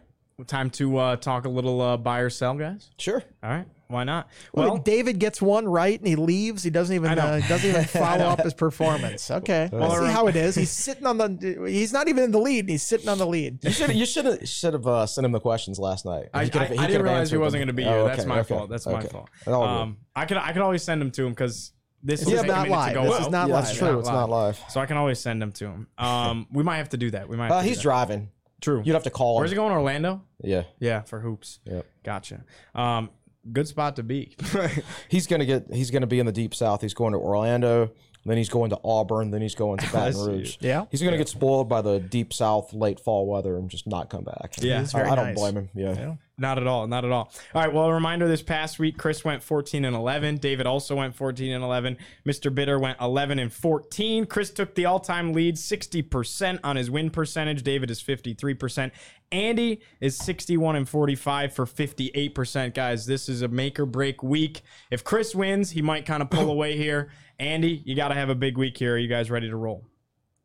[0.48, 2.90] time to uh, talk a little uh, buy or sell, guys.
[2.98, 3.24] Sure.
[3.44, 4.28] All right, why not?
[4.54, 6.64] Well, Well, David gets one right and he leaves.
[6.64, 9.30] He doesn't even uh, doesn't even follow up his performance.
[9.30, 10.56] Okay, Well, let's see I- how it is.
[10.56, 11.66] He's sitting on the.
[11.68, 12.62] He's not even in the lead.
[12.62, 13.64] and He's sitting on the lead.
[13.64, 16.30] You should you should have should have uh, sent him the questions last night.
[16.34, 17.94] I, He could I, he I didn't realize he wasn't going to be here.
[17.94, 18.70] Oh, That's my okay, fault.
[18.70, 19.30] That's my fault.
[19.48, 19.64] All.
[19.64, 21.72] Um, I could I could always send him to him because
[22.02, 22.94] this is This is taking a not live.
[22.94, 23.22] go This out.
[23.22, 23.66] is not yeah, live.
[23.66, 24.00] that's true.
[24.00, 24.60] It's not live.
[24.70, 25.88] So I can always send him to him.
[25.98, 27.28] Um, we might have to do that.
[27.30, 27.48] We might.
[27.48, 27.84] Have Uh, to he's that.
[27.84, 28.30] driving.
[28.62, 28.82] True.
[28.86, 29.72] You'd have to call Where's he going?
[29.74, 30.22] Orlando.
[30.42, 30.64] Yeah.
[30.80, 31.60] Yeah, for hoops.
[31.66, 31.86] Yep.
[32.04, 32.44] Gotcha.
[32.74, 33.10] Um,
[33.52, 34.36] good spot to be.
[35.10, 35.72] He's gonna get.
[35.74, 36.82] He's gonna be in the deep south.
[36.82, 37.92] He's going to Orlando.
[38.28, 39.30] Then he's going to Auburn.
[39.30, 40.20] Then he's going to Baton.
[40.26, 40.58] Rouge.
[40.60, 40.86] Yeah.
[40.90, 44.24] He's gonna get spoiled by the deep south late fall weather and just not come
[44.24, 44.56] back.
[44.58, 44.86] Yeah.
[44.96, 45.36] I, I don't nice.
[45.36, 45.70] blame him.
[45.76, 45.94] Yeah.
[45.94, 46.16] Yeah.
[46.38, 46.86] Not at all.
[46.88, 47.32] Not at all.
[47.54, 47.72] All right.
[47.72, 50.38] Well, a reminder this past week, Chris went 14 and 11.
[50.38, 51.98] David also went 14 and 11.
[52.26, 52.54] Mr.
[52.54, 54.26] Bitter went 11 and 14.
[54.26, 57.64] Chris took the all time lead, 60% on his win percentage.
[57.64, 58.92] David is 53%.
[59.32, 62.74] Andy is 61 and 45 for 58%.
[62.74, 64.62] Guys, this is a make or break week.
[64.92, 67.12] If Chris wins, he might kind of pull away here.
[67.40, 68.96] Andy, you got to have a big week here.
[68.96, 69.86] Are you guys ready to roll?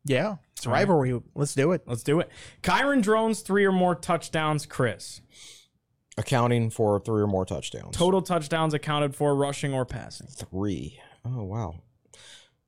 [0.03, 1.21] Yeah, it's rivalry.
[1.35, 1.83] Let's do it.
[1.85, 2.29] Let's do it.
[2.63, 4.65] Kyron Drones, three or more touchdowns.
[4.65, 5.21] Chris,
[6.21, 7.95] Accounting for three or more touchdowns.
[7.97, 10.27] total touchdowns accounted for, rushing or passing.
[10.27, 10.99] Three.
[11.25, 11.75] Oh wow.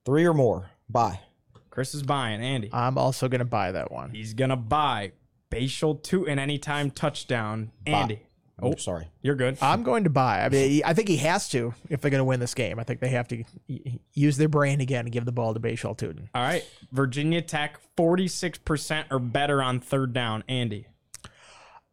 [0.06, 0.70] Three or more.
[0.90, 1.20] Bye.
[1.70, 2.42] Chris is buying.
[2.42, 2.70] Andy.
[2.74, 4.12] I'm also gonna buy that one.
[4.12, 5.14] He's gonna buy.
[5.52, 7.72] Bhayshul Tuten anytime touchdown.
[7.86, 8.22] Andy.
[8.62, 9.08] Oh, sorry.
[9.22, 9.58] You're good.
[9.62, 10.44] I'm going to buy.
[10.44, 12.80] I mean, I think he has to if they're going to win this game.
[12.80, 13.44] I think they have to
[14.14, 16.30] use their brain again and give the ball to Bhayshul Tuten.
[16.34, 16.64] All right.
[16.92, 20.44] Virginia Tech, 46% or better on third down.
[20.48, 20.88] Andy.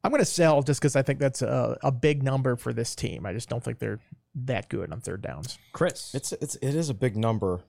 [0.02, 2.94] I'm going to sell just because I think that's a, a big number for this
[2.94, 3.26] team.
[3.26, 4.00] I just don't think they're
[4.46, 5.58] that good on third downs.
[5.72, 6.14] Chris.
[6.14, 7.60] It's it's it is a big number,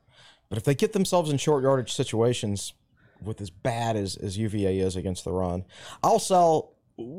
[0.49, 2.73] but if they get themselves in short yardage situations
[3.21, 5.65] with as bad as as UVA is against the run,
[6.03, 6.73] I'll sell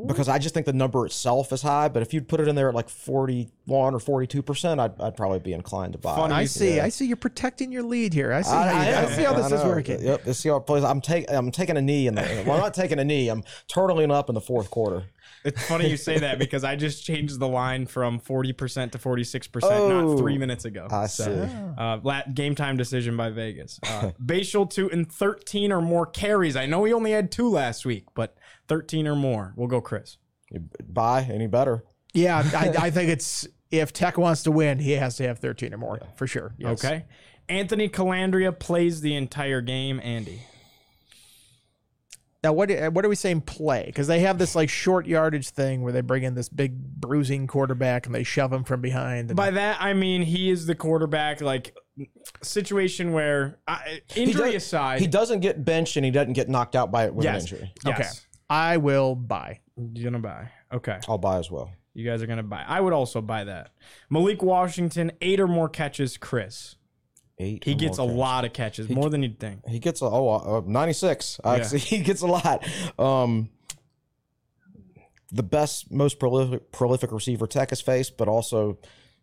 [0.07, 1.89] because I just think the number itself is high.
[1.89, 4.81] But if you'd put it in there at like forty one or forty two percent,
[4.81, 6.17] I'd I'd probably be inclined to buy.
[6.17, 6.39] Funny it.
[6.39, 6.77] I see.
[6.77, 6.85] Yeah.
[6.85, 7.07] I see.
[7.07, 8.33] You're protecting your lead here.
[8.33, 8.51] I see.
[8.51, 10.03] I, how, I I see how this I is working.
[10.03, 10.85] Yep, let's see how it plays.
[10.85, 13.29] I'm taking I'm taking a knee in the well, I'm not taking a knee.
[13.29, 15.05] I'm turtling up in the fourth quarter.
[15.45, 19.61] It's funny you say that because I just changed the line from 40% to 46%
[19.65, 20.87] Oh, not three minutes ago.
[20.91, 21.53] I So, see.
[21.79, 23.81] Uh, la- game time decision by Vegas.
[23.83, 26.55] Uh, Bhayshul Tuten in 13 or more carries.
[26.57, 28.37] I know he only had two last week, but
[28.69, 29.53] 13 or more.
[29.57, 30.17] We'll go, Chris.
[30.51, 31.85] You buy any better?
[32.15, 35.73] Yeah, I, I think it's if Tech wants to win, he has to have 13
[35.75, 36.55] or more for sure.
[36.59, 36.85] Yes.
[36.85, 37.05] Okay.
[37.49, 39.99] Anthony Colandrea plays the entire game.
[40.03, 40.43] Andy.
[42.45, 43.43] Now, what what are we saying?
[43.43, 46.77] Play because they have this like short yardage thing where they bring in this big
[46.77, 49.31] bruising quarterback and they shove him from behind.
[49.31, 51.77] And, By that, I mean he is the quarterback, like
[52.43, 53.79] situation where uh,
[54.13, 55.01] He injury does- aside.
[55.01, 57.73] he doesn't get benched and he doesn't get knocked out by it with an injury.
[57.87, 58.01] Yes.
[58.01, 58.09] Okay.
[58.51, 59.61] I will buy.
[59.77, 60.51] You're going to buy.
[60.73, 60.99] Okay.
[61.09, 61.71] I'll buy as well.
[61.95, 62.65] You guys are going to buy.
[62.67, 63.71] I would also buy that.
[64.11, 66.17] Malik Washington, eight or more catches.
[66.17, 66.77] Chris.
[67.39, 67.65] Eight.
[67.65, 69.67] He gets a lot of catches, more than you'd think.
[69.67, 71.41] He gets a oh uh, 96.
[71.45, 72.67] Actually, he gets a lot.
[72.99, 73.51] Um,
[75.31, 78.79] the best, most prolific, prolific receiver Tech has faced, but also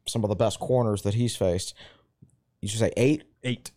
[0.08, 1.76] some of the best corners that he's faced.
[2.62, 3.24] You should say eight.
[3.44, 3.72] Eight.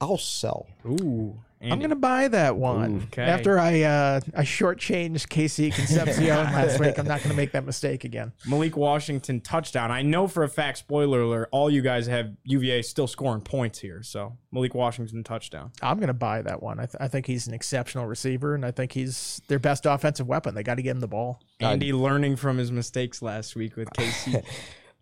[0.00, 0.68] I'll sell.
[0.86, 1.40] Ooh.
[1.72, 3.02] I'm gonna buy that one.
[3.04, 3.22] Okay.
[3.22, 8.04] After I uh, I shortchanged KC Concepcion last week, I'm not gonna make that mistake
[8.04, 8.32] again.
[8.46, 9.90] Malik Washington touchdown.
[9.90, 13.78] I know for a fact, spoiler alert, all you guys have UVA still scoring points
[13.78, 14.02] here.
[14.02, 15.72] So Malik Washington touchdown.
[15.82, 16.78] I'm gonna buy that one.
[16.80, 20.26] I, th- I think he's an exceptional receiver, and I think he's their best offensive
[20.26, 20.54] weapon.
[20.54, 21.40] They got to get him the ball.
[21.60, 24.44] Andy learning from his mistakes last week with KC.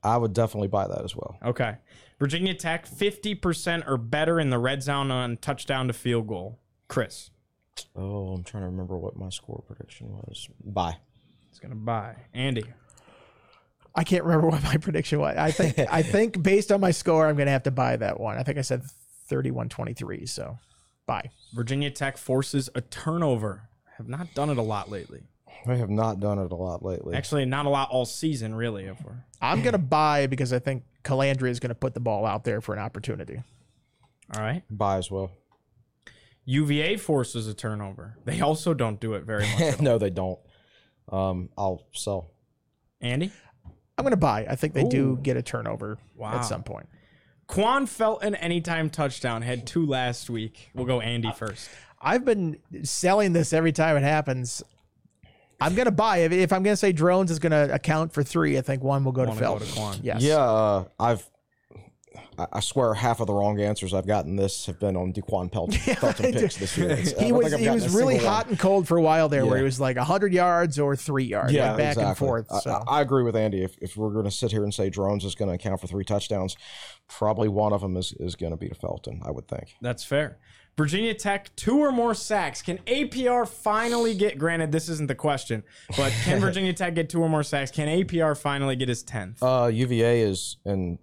[0.03, 1.39] I would definitely buy that as well.
[1.45, 1.77] okay.
[2.19, 6.61] Virginia Tech, 50% or better in the red zone on touchdown to field goal.
[6.89, 7.31] Chris
[7.97, 10.49] Oh, I'm trying to remember what my score prediction was.
[10.65, 10.97] Buy.
[11.53, 12.17] is going to buy.
[12.35, 12.65] Andy.
[13.95, 15.37] I can't remember what my prediction was.
[15.37, 18.39] I think I think based on my score, I'm gonna have to buy that one.
[18.39, 18.83] I think I said
[19.31, 20.59] 31-23, so
[21.07, 21.31] buy.
[21.53, 23.69] Virginia Tech forces a turnover.
[23.99, 25.23] Have not done it a lot lately.
[25.67, 27.15] I have not done it a lot lately.
[27.15, 28.85] Actually, not a lot all season, really.
[28.85, 32.45] If we're I'm gonna buy because I think Colandrea is gonna put the ball out
[32.45, 33.43] there for an opportunity.
[34.37, 34.63] all right.
[34.71, 35.31] buy as well.
[36.45, 38.17] UVA forces a turnover.
[38.25, 39.81] They also don't do it very much.
[39.81, 40.39] no, they don't.
[41.11, 42.31] Um, I'll sell.
[43.01, 43.31] Andy.
[43.99, 44.47] I'm gonna buy.
[44.49, 46.35] I think they do get a turnover Wow.
[46.35, 46.89] at some point.
[47.47, 49.43] Quan Felton anytime touchdown.
[49.43, 50.71] Had two last week.
[50.75, 51.69] We'll go Andy first.
[52.01, 54.63] I've been selling this every time it happens.
[55.63, 58.59] I'm gonna buy if, if I'm gonna say drones is gonna account for three.
[58.59, 59.59] I think one will go One to will Phil.
[59.61, 59.99] go to Quan.
[60.03, 60.23] Yes.
[60.23, 61.29] Yeah, uh, I've.
[62.39, 65.51] I I swear, half of the wrong answers I've gotten this have been on Da'Quan
[65.53, 66.91] Felton, Felton picks this year.
[66.93, 68.37] It's- I He don't was think I've he gotten was a really single one.
[68.37, 69.61] hot and cold for a while there, where Yeah.
[69.61, 72.27] he was like 100 yards or three yards, Yeah, like back and exactly.
[72.27, 72.47] forth.
[72.53, 73.63] I- So I, I agree with Andy.
[73.63, 75.87] If, if we're going to sit here and say drones is going to account for
[75.87, 76.57] three touchdowns,
[77.09, 79.21] probably one of them is, is going to be to Felton.
[79.25, 79.75] I would think.
[79.81, 80.39] That's fair.
[80.77, 82.63] Virginia Tech, two or more sacks.
[82.63, 85.63] Can APR finally get, granted, this isn't the question,
[85.97, 87.71] but can Virginia Tech get two or more sacks?
[87.71, 89.37] Can APR finally get his 10th?
[89.43, 90.99] Uh, UVA is and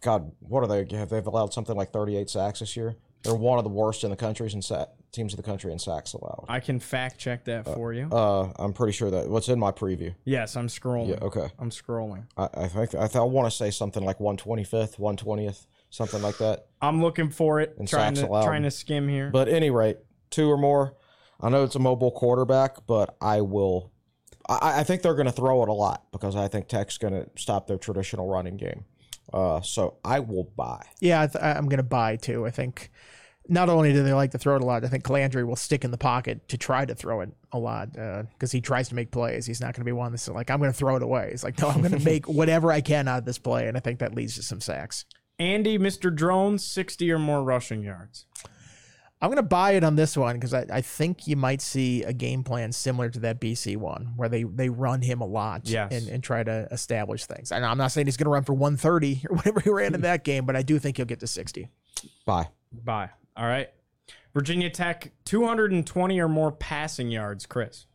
[0.00, 0.96] God, what are they?
[0.96, 2.94] Have they've allowed something like 38 sacks this year?
[3.24, 5.78] They're one of the worst in the countries and sa- teams of the country in
[5.78, 6.44] sacks allowed.
[6.48, 8.08] I can fact check that for you.
[8.12, 10.14] Uh, I'm pretty sure that what's in my preview.
[10.24, 11.08] yes, I'm scrolling.
[11.08, 11.48] Yeah, okay.
[11.58, 12.26] I'm scrolling.
[12.36, 16.38] I, I think I, th- I want to say something like 125th, 120th, something like
[16.38, 16.66] that.
[16.82, 17.76] I'm looking for it.
[17.78, 19.30] And trying to trying to skim here.
[19.30, 19.98] But at any rate,
[20.30, 20.96] two or more.
[21.40, 23.92] I know it's a mobile quarterback, but I will.
[24.48, 27.14] I, I think they're going to throw it a lot because I think Tech's going
[27.14, 28.84] to stop their traditional running game.
[29.32, 30.82] Uh, so I will buy.
[31.00, 32.46] yeah, I th- I'm gonna buy too.
[32.46, 32.90] I think
[33.48, 35.82] not only do they like to throw it a lot, I think Calandry will stick
[35.84, 39.10] in the pocket to try to throw it a lot because he tries to make
[39.10, 39.46] plays.
[39.46, 41.28] He's not going to be one that's like I'm going to throw it away.
[41.30, 43.76] He's like, no, I'm going to make whatever I can out of this play, and
[43.76, 45.04] I think that leads to some sacks.
[45.38, 46.14] Andy, Mr.
[46.14, 48.26] Drone, 60 or more rushing yards.
[49.20, 52.02] I'm going to buy it on this one because I, I think you might see
[52.02, 55.62] a game plan similar to that BC one where they, they run him a lot
[55.64, 55.92] yes.
[55.92, 57.50] and, and try to establish things.
[57.50, 60.02] I, am not saying he's going to run for 130 or whatever he ran in
[60.02, 61.68] that game, but I do think he'll get to 60.
[62.26, 62.48] Bye.
[62.70, 63.10] Bye.
[63.34, 63.70] All right.
[64.34, 67.86] Virginia Tech, 220 or more passing yards, Chris.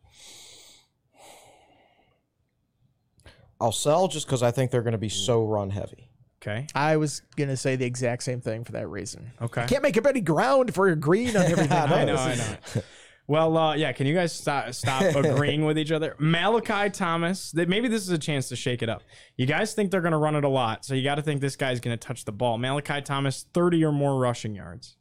[3.62, 6.09] I'll sell just because I think they're going to be so run heavy.
[6.41, 6.67] Okay.
[6.73, 9.32] I was gonna say the exact same thing for that reason.
[9.41, 9.65] Okay.
[9.67, 11.71] Can't make up any ground for green on everything.
[11.71, 12.15] I know.
[12.15, 12.82] I know.
[13.28, 13.91] Well, uh, yeah.
[13.91, 16.15] Can you guys stop, stop agreeing with each other?
[16.17, 17.52] Malachi Thomas.
[17.52, 19.04] That maybe this is a chance to shake it up.
[19.38, 21.39] You guys think they're going to run it a lot, so you got to think
[21.39, 22.58] this guy's going to touch the ball.
[22.58, 24.95] Malachi Thomas, thirty or more rushing yards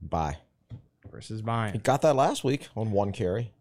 [0.00, 0.36] Bye.
[1.10, 1.80] versus He buying.
[1.82, 3.52] got that last week on one carry.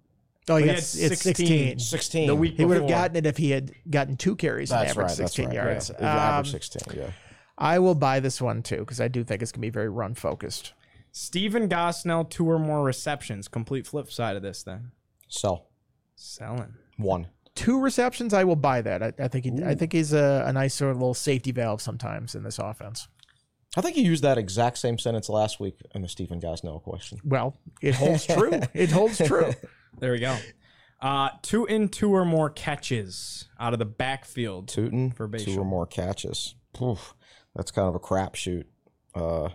[0.47, 1.79] Oh, He he had it's 16.
[1.79, 1.79] 16.
[1.79, 2.27] 16.
[2.27, 4.91] The week He would have gotten it if he had gotten two carries and That's
[4.91, 5.17] averaged right.
[5.17, 5.55] That's 16 right.
[5.55, 5.89] yards.
[5.89, 5.95] Yeah.
[5.95, 6.99] It was average Um, 16.
[6.99, 7.09] Yeah.
[7.57, 10.13] I will buy this one too because I do think it's gonna be very run
[10.13, 10.73] focused.
[11.11, 13.47] Stephen Gosnell, two or more receptions.
[13.47, 14.91] Complete flip side of this then.
[15.29, 15.67] Sell.
[16.15, 16.73] Selling.
[16.97, 17.27] One.
[17.55, 19.01] Two receptions, I will buy that.
[19.01, 21.81] I, I think he, I think he's a, a nice sort of little safety valve
[21.81, 23.07] sometimes in this offense.
[23.77, 27.19] I think you used that exact same sentence last week in the Stephen Gosnell question.
[27.23, 28.59] Well, it holds true.
[28.73, 29.53] it holds true.
[29.99, 30.37] There we go.
[31.01, 34.67] Uh, two in two or more catches out of the backfield.
[34.67, 36.55] Tuten, For two or more catches.
[36.81, 37.13] Oof,
[37.55, 38.65] that's kind of a crapshoot.
[39.13, 39.49] Uh,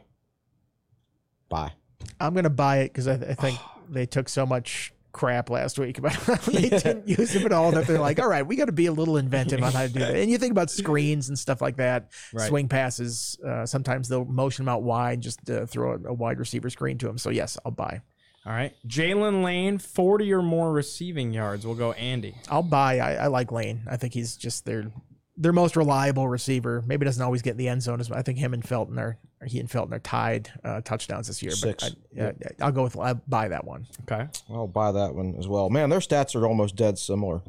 [1.49, 1.73] buy.
[2.19, 5.99] I'm gonna buy it because I, I think they took so much crap last week
[5.99, 8.67] about how they didn't use him at all that they're like, all right, we got
[8.67, 10.15] to be a little inventive on how to do that.
[10.21, 12.49] And you think about screens and stuff like that, Right.
[12.49, 13.37] swing passes.
[13.45, 16.71] Uh, sometimes they'll motion them out wide, and just uh, throw a, a wide receiver
[16.71, 17.19] screen to him.
[17.19, 18.03] So yes, I'll buy.
[18.51, 18.75] All right.
[18.85, 21.65] Jaylin Lane, 40 or more receiving yards.
[21.65, 22.35] We'll go Andy.
[22.49, 22.99] I'll buy.
[22.99, 23.83] I, I like Lane.
[23.89, 24.91] I think he's just their
[25.37, 26.83] their most reliable receiver.
[26.85, 28.19] Maybe doesn't always get in the end zone as much.
[28.19, 31.45] I think him and Felton are or he and Felton are tied uh, touchdowns this
[31.45, 31.53] year.
[31.53, 31.91] Six.
[31.91, 33.87] But I, yeah, I'll go with I'll buy that one.
[34.03, 34.27] Okay.
[34.49, 35.71] I'll buy that one as well.
[35.71, 37.43] Man, their stats are almost dead similar.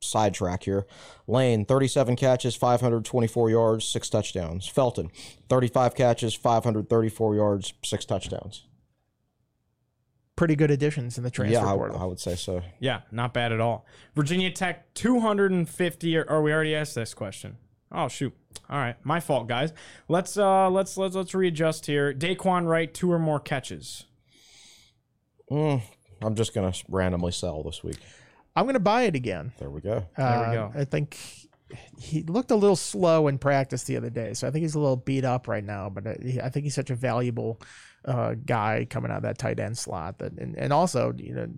[0.00, 0.86] Sidetrack here.
[1.26, 4.68] Lane, 37 catches, 524 yards, six touchdowns.
[4.68, 5.10] Felton,
[5.48, 8.62] 35 catches, 534 yards, six touchdowns.
[10.36, 11.98] Pretty good additions in the transfer yeah, I, portal.
[11.98, 12.62] I would say so.
[12.78, 13.86] Yeah, not bad at all.
[14.14, 17.56] Virginia Tech, 250 or, or we already asked this question.
[17.90, 18.34] Oh shoot.
[18.68, 18.96] All right.
[19.04, 19.72] My fault, guys.
[20.08, 22.12] Let's uh let's let's let's readjust here.
[22.12, 24.04] Dae'Quan Wright, two or more catches.
[25.50, 25.80] Mm,
[26.20, 27.98] I'm just going to randomly sell this week.
[28.56, 29.52] I'm going to buy it again.
[29.58, 30.06] There we go.
[30.16, 30.72] There we Uh, go.
[30.74, 31.16] I think
[31.98, 34.80] he looked a little slow in practice the other day, so I think he's a
[34.80, 35.88] little beat up right now.
[35.88, 37.60] But I, I think he's such a valuable
[38.06, 40.18] uh, guy coming out of that tight end slot.
[40.18, 41.48] That and, and also, you know,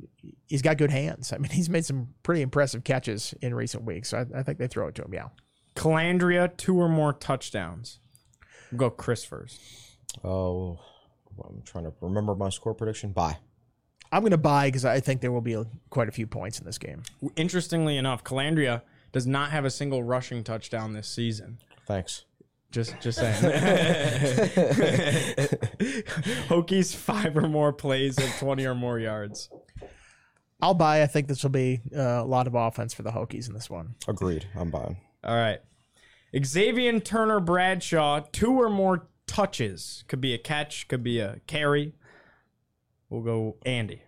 [0.47, 1.33] he's got good hands.
[1.33, 4.11] I mean, he's made some pretty impressive catches in recent weeks.
[4.11, 5.13] So I, I think they throw it to him.
[5.13, 5.29] Yeah,
[5.77, 8.01] Colandrea, two or more touchdowns.
[8.71, 9.61] We'll go Chris first.
[10.25, 10.79] Oh,
[11.45, 13.13] I'm trying to remember my score prediction.
[13.13, 13.39] Buy.
[14.11, 16.59] I'm going to buy because I think there will be a, quite a few points
[16.59, 17.03] in this game.
[17.37, 18.83] Interestingly enough, Colandrea
[19.13, 21.59] does not have a single rushing touchdown this season.
[21.87, 22.25] Thanks.
[22.71, 23.35] Just just saying.
[26.49, 29.49] Hokies five or more plays of 20 or more yards.
[30.61, 31.03] I'll buy.
[31.03, 33.71] I think this will be uh, a lot of offense for the Hokies in this
[33.71, 33.95] one.
[34.07, 34.47] Agreed.
[34.55, 34.99] I'm buying.
[35.25, 35.61] All right.
[36.45, 40.05] Xavier Turner Bradshaw, two or more touches.
[40.09, 41.95] Could be a catch, could be a carry.
[43.09, 44.03] We'll go Andy.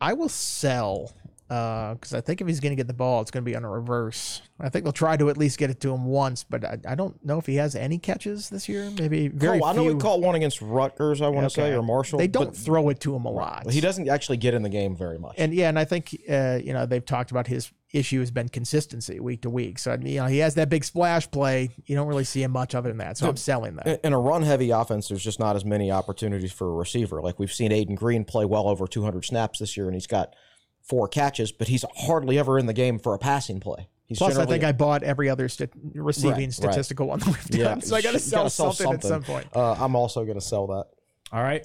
[0.00, 1.12] I will sell
[1.52, 3.64] because I think if he's going to get the ball, it's going to be on
[3.64, 4.40] a reverse.
[4.58, 6.94] I think they'll try to at least get it to him once, but I, I
[6.94, 8.90] don't know if he has any catches this year.
[8.90, 9.94] Maybe very oh, I know few.
[9.94, 12.18] he caught one against Rutgers, I want to say, or Marshall.
[12.18, 13.70] They don't throw it to him a lot.
[13.70, 15.34] he doesn't actually get in the game very much.
[15.36, 18.48] And yeah, and I think uh, you know they've talked about his issue has been
[18.48, 19.78] consistency week to week.
[19.78, 21.68] So you know he has that big splash play.
[21.84, 23.18] You don't really see him much of it in that.
[23.18, 24.00] So I'm selling that.
[24.04, 27.20] In- a run-heavy offense, there's just not as many opportunities for a receiver.
[27.20, 30.34] Like we've seen Aiden Green play well over 200 snaps this year, and he's got
[30.82, 33.88] four catches, but he's hardly ever in the game for a passing play.
[34.06, 36.52] He's Plus, I think I bought every other st- receiving Right, right.
[36.52, 37.60] statistical one that we've done.
[37.60, 39.46] yeah, so I got to you sell, gotta something, at some point.
[39.54, 40.86] Uh, I'm also going to sell that.
[41.32, 41.64] All right.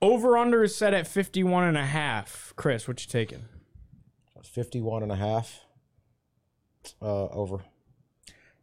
[0.00, 2.52] Over under is set at 51 and a half.
[2.56, 3.44] Chris, what you taking?
[4.44, 5.60] 51 and a half.
[7.02, 7.58] Uh, over.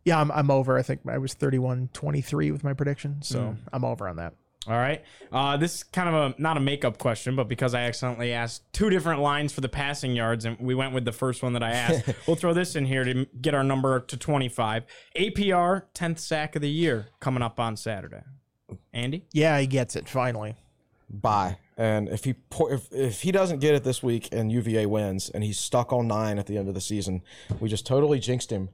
[0.05, 0.77] Yeah, I'm, I'm over.
[0.77, 3.21] I think I was 31 23 with my prediction.
[3.21, 3.53] So Hmm.
[3.73, 4.33] I'm over on that.
[4.67, 5.03] All right.
[5.31, 8.71] Uh, this is kind of a not a makeup question, but because I accidentally asked
[8.73, 11.63] two different lines for the passing yards, and we went with the first one that
[11.63, 14.85] I asked, we'll throw this in here to get our number to 25.
[15.15, 18.21] APR, 10th sack of the year, coming up on Saturday.
[18.93, 19.25] Andy?
[19.33, 20.55] Yeah, he gets it finally.
[21.09, 21.57] Bye.
[21.75, 25.29] And if he po- if, if he doesn't get it this week and UVA wins
[25.29, 27.23] and he's stuck on nine at the end of the season,
[27.59, 28.69] we just totally jinxed him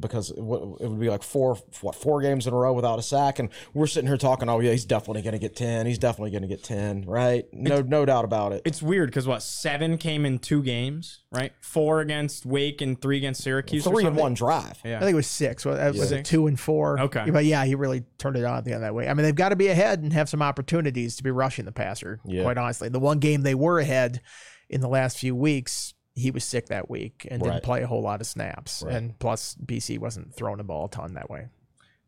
[0.00, 2.98] because it would it would be like four what four games in a row without
[2.98, 5.86] a sack, and we're sitting here talking, oh yeah, he's definitely going to get ten,
[5.86, 7.44] he's definitely going to get ten, right?
[7.52, 8.62] No no doubt about it.
[8.64, 11.52] It's weird because what, seven came in two games, right?
[11.60, 13.86] Four against Wake and three against Syracuse.
[13.86, 14.22] or Three in something?
[14.22, 14.78] one drive.
[14.84, 14.96] Yeah.
[14.96, 15.64] I think it was six.
[15.64, 16.18] Was, was Yeah.
[16.18, 16.98] it two and four?
[17.00, 17.30] Okay.
[17.30, 19.08] But yeah, he really turned it on at the other way.
[19.08, 21.72] I mean, they've got to be ahead and have some opportunities to be rushing the
[21.72, 22.42] passer, Yeah.
[22.42, 22.88] quite honestly.
[22.88, 24.20] The one game they were ahead
[24.70, 27.52] in the last few weeks, he was sick that week and Right.
[27.54, 28.82] didn't play a whole lot of snaps.
[28.86, 28.94] Right.
[28.94, 31.48] And plus, BC wasn't throwing the ball a ton that way.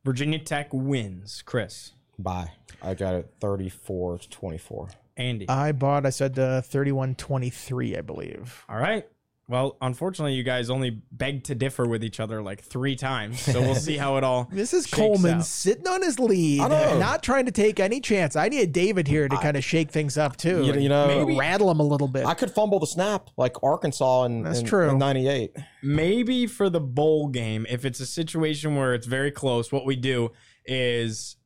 [0.05, 1.43] Virginia Tech wins.
[1.45, 2.53] Chris, Bye.
[2.83, 4.89] I got it 34 to 24.
[5.19, 5.49] Andy.
[5.49, 8.65] I bought, I said uh, 31 23, I believe.
[8.69, 9.07] All right.
[9.49, 13.61] Well, unfortunately, you guys only begged to differ with each other like three times, so
[13.61, 14.49] we'll see how it all.
[14.57, 15.45] This is Coleman out.
[15.47, 18.35] sitting on his lead, not trying to take any chance.
[18.35, 20.65] I need David here to kind of shake things up too.
[20.65, 22.27] You, you know, maybe- rattle him a little bit.
[22.27, 24.91] I could fumble the snap like Arkansas in, That's in, true.
[24.91, 25.53] in 98.
[25.81, 29.95] maybe for the bowl game, if it's a situation where it's very close, what we
[29.95, 30.33] do
[30.65, 31.37] is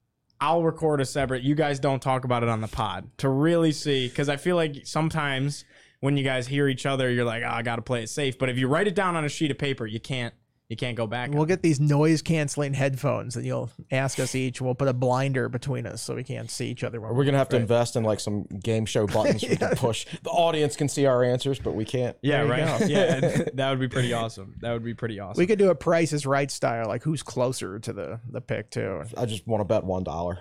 [0.41, 1.43] I'll record a separate.
[1.43, 4.57] You guys don't talk about it on the pod to really see because I feel
[4.57, 5.67] like sometimes
[6.01, 8.39] when you guys hear each other, you're like, oh, I got to play it safe.
[8.39, 10.35] But if you write it down on a sheet of paper, you can't.
[10.71, 11.33] You can't go back.
[11.33, 14.61] We'll get these noise canceling headphones, and you'll ask us each.
[14.61, 17.01] We'll put a blinder between us so we can't see each other.
[17.01, 20.07] When We're gonna have to invest in like some game show buttons we can push.
[20.23, 22.17] The audience can see our answers, but we can't.
[22.23, 22.81] yeah, There right.
[22.89, 23.21] Yeah,
[23.55, 24.55] that would be pretty awesome.
[24.61, 25.41] That would be pretty awesome.
[25.43, 28.71] We could do a Price is Right style, like who's closer to the the pick
[28.71, 29.03] too.
[29.17, 30.39] I just want to bet one dollar.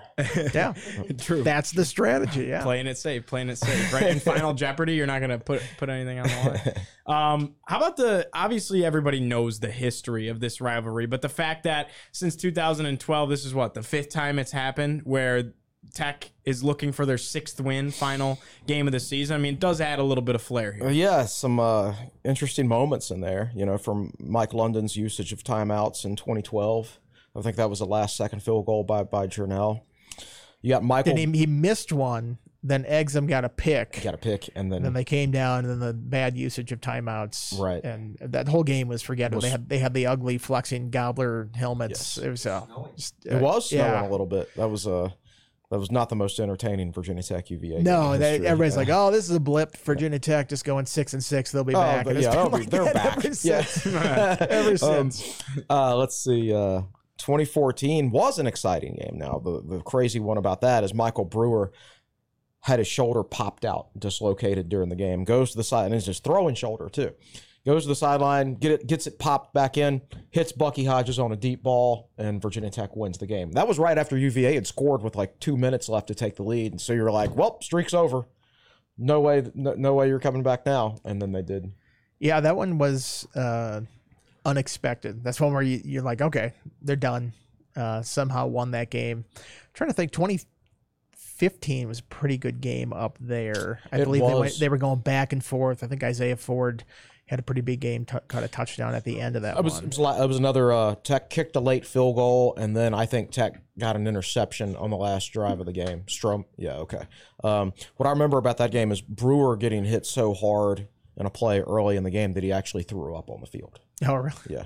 [0.53, 0.73] Yeah,
[1.17, 1.41] True.
[1.41, 2.45] that's the strategy.
[2.45, 4.03] Yeah, playing it safe, playing it safe, right?
[4.03, 6.85] In Final Jeopardy, you're not gonna put put anything on the line.
[7.09, 8.29] Um, how about the?
[8.33, 13.45] Obviously, everybody knows the history of this rivalry, but the fact that since 2012, this
[13.45, 15.53] is what the fifth time it's happened where
[15.93, 19.35] Tech is looking for their sixth win, final game of the season.
[19.35, 20.89] I mean, it does add a little bit of flair here.
[20.91, 23.51] Yeah, some uh, interesting moments in there.
[23.55, 26.99] You know, from Mike London's usage of timeouts in 2012.
[27.35, 29.81] I think that was the last second field goal by by Journell.
[30.61, 31.17] You got Michael.
[31.17, 32.37] and he, he missed one.
[32.61, 34.01] Then Exum got a pick.
[34.03, 36.81] got a pick, and then then they came down, and then the bad usage of
[36.81, 37.57] timeouts.
[37.57, 37.81] Right.
[37.81, 39.37] And that whole game was forgettable.
[39.37, 42.17] Was- they had they had the ugly flexing gobbler helmets.
[42.17, 42.65] It was uh,
[42.97, 44.05] just, it was snowing yeah.
[44.05, 44.53] a little bit.
[44.57, 45.09] That was uh,
[45.71, 47.75] that was not the most entertaining Virginia Tech UVA.
[47.75, 48.79] game No, they, everybody's Yeah.
[48.79, 51.53] like, "Oh, this is a blip." Virginia Tech just going six and six.
[51.53, 52.03] They'll be Oh, back.
[52.05, 53.17] but yeah, been they'll be- like they're that back.
[53.25, 53.61] ever Yeah.
[53.63, 53.85] since.
[54.83, 55.43] Um, since.
[55.69, 56.53] Uh, let's see.
[56.53, 56.81] Uh,
[57.19, 59.17] 2014 was an exciting game.
[59.17, 61.71] Now the the crazy one about that is Michael Brewer
[62.61, 65.23] had his shoulder popped out, dislocated during the game.
[65.23, 67.13] Goes to the side and is just throwing shoulder too.
[67.65, 70.01] Goes to the sideline, get it, gets it popped back in,
[70.31, 73.51] hits Bucky Hodges on a deep ball, and Virginia Tech wins the game.
[73.51, 76.43] That was right after UVA had scored with like two minutes left to take the
[76.43, 78.23] lead, and so you're like, "Well, streak's over.
[78.97, 81.71] No way, no, no way you're coming back now." And then they did.
[82.19, 83.81] Yeah, that one was uh,
[84.45, 85.23] unexpected.
[85.23, 87.33] That's one where you, you're like, okay, they're done.
[87.75, 89.25] Uh, somehow won that game.
[89.73, 90.11] trying to think,
[91.39, 93.79] 2015 was a pretty good game up there.
[93.91, 95.83] I It believe they, went, they were going back and forth.
[95.83, 96.83] I think Isaiah Ford
[97.27, 99.63] had a pretty big game, t- caught a touchdown at the end of that It
[99.63, 99.83] was, one.
[99.83, 102.93] it was, li- it was another uh, Tech kicked a late field goal, and then
[102.93, 106.03] I think Tech got an interception on the last drive of the game.
[106.07, 107.03] Strom, yeah, okay.
[107.43, 110.87] Um, what I remember about that game is Brewer getting hit so hard
[111.17, 113.79] in a play early in the game that he actually threw up on the field.
[114.07, 114.33] Oh, really?
[114.49, 114.65] Yeah,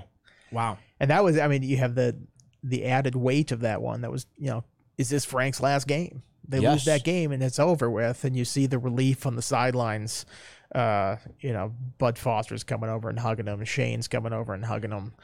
[0.50, 0.78] Wow.
[1.00, 2.16] And that was, I mean, you have the
[2.62, 4.00] the added weight of that one.
[4.00, 4.64] That was, you know,
[4.96, 6.22] is this Frank's last game?
[6.46, 9.42] They lose that game and it's over with, and you see the relief on the
[9.42, 10.26] sidelines.
[10.74, 13.64] Uh, you know, Bud Foster's coming over and hugging him.
[13.64, 15.14] Shane's coming over and hugging him.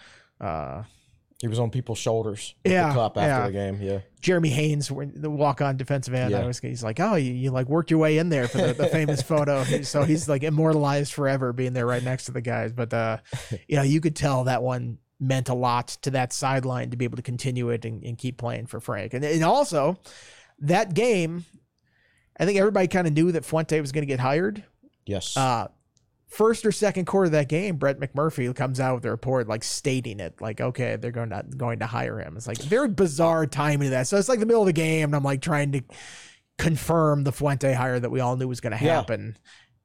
[0.41, 0.85] Uh,
[1.41, 2.55] he was on people's shoulders.
[2.65, 3.47] Yeah, the cup after yeah.
[3.47, 3.79] the game.
[3.81, 6.47] Yeah, Jeremy Haynes, the walk-on defensive end, I Yeah.
[6.47, 8.87] was, he's like, oh, you, you like worked your way in there for the, the
[8.89, 9.65] famous photo.
[9.85, 12.73] So he's like immortalized forever, being there right next to the guys.
[12.73, 13.19] But uh,
[13.67, 17.05] you know, you could tell that one meant a lot to that sideline to be
[17.05, 19.15] able to continue it and, and keep playing for Frank.
[19.15, 19.99] And, and also,
[20.61, 21.45] that game,
[22.39, 24.65] I think everybody kind of knew that Fuente was going to get hired.
[25.07, 25.37] yes.
[25.37, 25.69] Uh,
[26.29, 29.65] first or second quarter of that game, Brett McMurphy comes out with a report like
[29.65, 32.37] stating it, like, okay, they're going to going to hire him.
[32.37, 34.07] It's like very bizarre timing of that.
[34.07, 35.83] So it's like the middle of the game, and I'm like trying to
[36.59, 38.97] confirm the Fuente hire that we all knew was going to Yeah.
[38.97, 39.37] happen.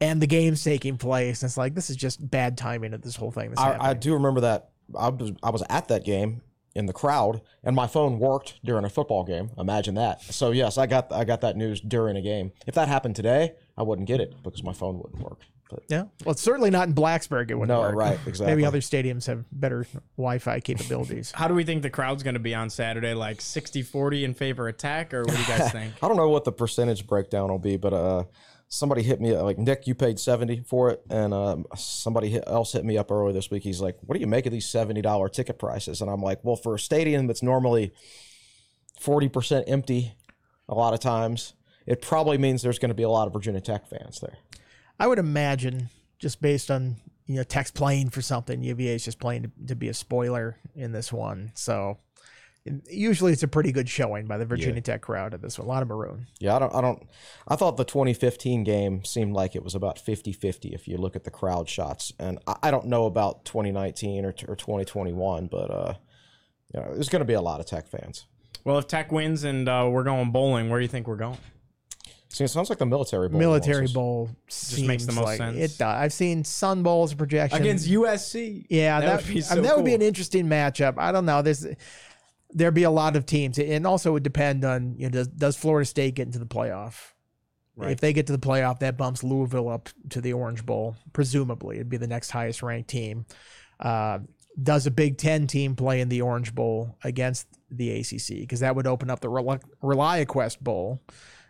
[0.02, 1.42] And the game's taking place.
[1.42, 3.54] And it's like this is just bad timing of this whole thing.
[3.58, 4.70] I, I do remember that.
[4.96, 6.42] I was I was at that game
[6.76, 9.50] in the crowd, and my phone worked during a football game.
[9.58, 10.22] Imagine that.
[10.22, 12.52] So yes, I got I got that news during a game.
[12.68, 15.40] If that happened today, I wouldn't get it because my phone wouldn't work.
[15.70, 16.04] But yeah.
[16.24, 17.50] Well, it's certainly not in Blacksburg.
[17.50, 17.96] It wouldn't No, work.
[17.96, 18.46] right, exactly.
[18.54, 21.32] Maybe other stadiums have better Wi-Fi capabilities.
[21.32, 23.16] How do we think the crowd's going to be on Saturday?
[23.16, 25.94] Like 60-40 in favor attack, or what do you guys think?
[26.04, 28.24] I don't know what the percentage breakdown will be, but uh,
[28.68, 32.86] somebody hit me like Nick, you paid seventy for it, and um, somebody else hit
[32.86, 33.64] me up earlier this week.
[33.64, 36.40] He's like, "What do you make of these seventy dollar ticket prices?" And I'm like,
[36.44, 37.94] "Well, for a stadium that's normally
[39.00, 40.16] forty percent empty,
[40.68, 41.54] a lot of times,
[41.86, 44.38] it probably means there's going to be a lot of Virginia Tech fans there."
[45.00, 45.90] I would imagine,
[46.20, 49.76] just based on you know Tech's playing for something, UVA is just playing to, to
[49.76, 51.52] be a spoiler in this one.
[51.56, 51.98] So
[52.90, 55.68] usually it's a pretty good showing by the Virginia Tech crowd at this one.
[55.68, 56.28] A lot of maroon.
[56.40, 57.08] Yeah, I don't, I don't,
[57.48, 61.16] I thought the 2015 game seemed like it was about 50 50 if you look
[61.16, 62.12] at the crowd shots.
[62.20, 65.94] And I, I don't know about 2019 or, or 2021, but, uh,
[66.74, 68.26] you know, there's going to be a lot of Tech fans.
[68.64, 71.38] Well, if Tech wins and uh, we're going bowling, where do you think we're going?
[72.30, 73.40] See, it sounds like the military bowl.
[73.40, 75.58] Military bowl Just makes the seems most like sense.
[75.58, 75.82] It does.
[75.82, 78.66] I've seen Sun Bowls projection Against USC.
[78.70, 80.96] Yeah, That that, would be I mean, so that would be an interesting matchup.
[80.98, 81.42] I don't know.
[81.42, 81.66] There's
[82.56, 85.28] there'd be a lot of teams, and also it would depend on you know does,
[85.28, 87.12] does Florida State get into the playoff?
[87.76, 87.92] Right.
[87.92, 90.96] If they get to the playoff, that bumps Louisville up to the Orange Bowl.
[91.12, 93.26] Presumably, it'd be the next highest ranked team.
[93.82, 94.20] Uh,
[94.62, 98.40] does a Big Ten team play in the Orange Bowl against the ACC?
[98.40, 101.02] Because that would open up the Rel- ReliaQuest Bowl.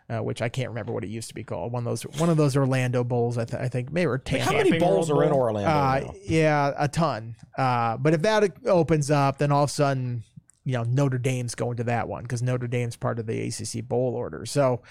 [0.08, 1.72] Uh, which I can't remember what it used to be called.
[1.72, 3.38] One of those, one of those Orlando bowls.
[3.38, 4.44] I, th- I think maybe or Tampa.
[4.44, 5.68] How many bowls are in Orlando?
[5.68, 7.34] Uh, yeah, a ton.
[7.58, 10.22] Uh, but if that opens up, then all of a sudden,
[10.66, 13.86] you know, Notre Dame's going to that one because Notre Dame's part of the ACC
[13.86, 14.44] bowl order.
[14.44, 14.82] So,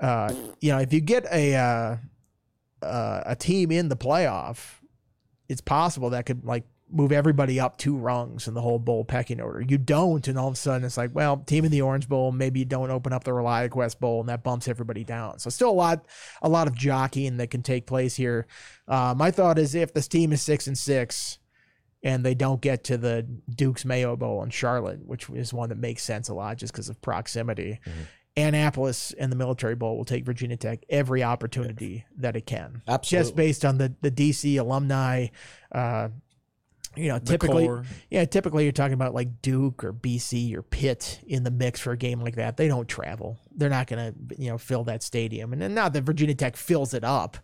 [0.00, 1.96] uh, you know, if you get a uh,
[2.82, 4.80] uh, a team in the playoff,
[5.46, 9.42] it's possible that could like move everybody up two rungs in the whole bowl pecking
[9.42, 9.60] order.
[9.60, 12.32] You don't, and all of a sudden it's like, well, team in the Orange Bowl,
[12.32, 15.38] maybe you don't open up the ReliaQuest Bowl, and that bumps everybody down.
[15.38, 16.06] So still a lot,
[16.40, 18.46] a lot of jockeying that can take place here.
[18.88, 21.38] Uh, my thought is if this team is six and six,
[22.02, 25.78] and they don't get to the Duke's Mayo Bowl in Charlotte, which is one that
[25.78, 27.78] makes sense a lot just because of proximity.
[28.36, 32.82] Annapolis and the Military Bowl will take Virginia Tech every opportunity that it can.
[33.18, 35.26] Just based on the the DC alumni,
[35.72, 36.08] uh,
[36.96, 37.64] you know, typically,
[38.10, 41.92] yeah, typically you're talking about like Duke or BC or Pitt in the mix for
[41.92, 42.56] a game like that.
[42.56, 43.38] They don't travel.
[43.54, 45.52] They're not going to, you know, fill that stadium.
[45.52, 47.36] And then not that Virginia Tech fills it up,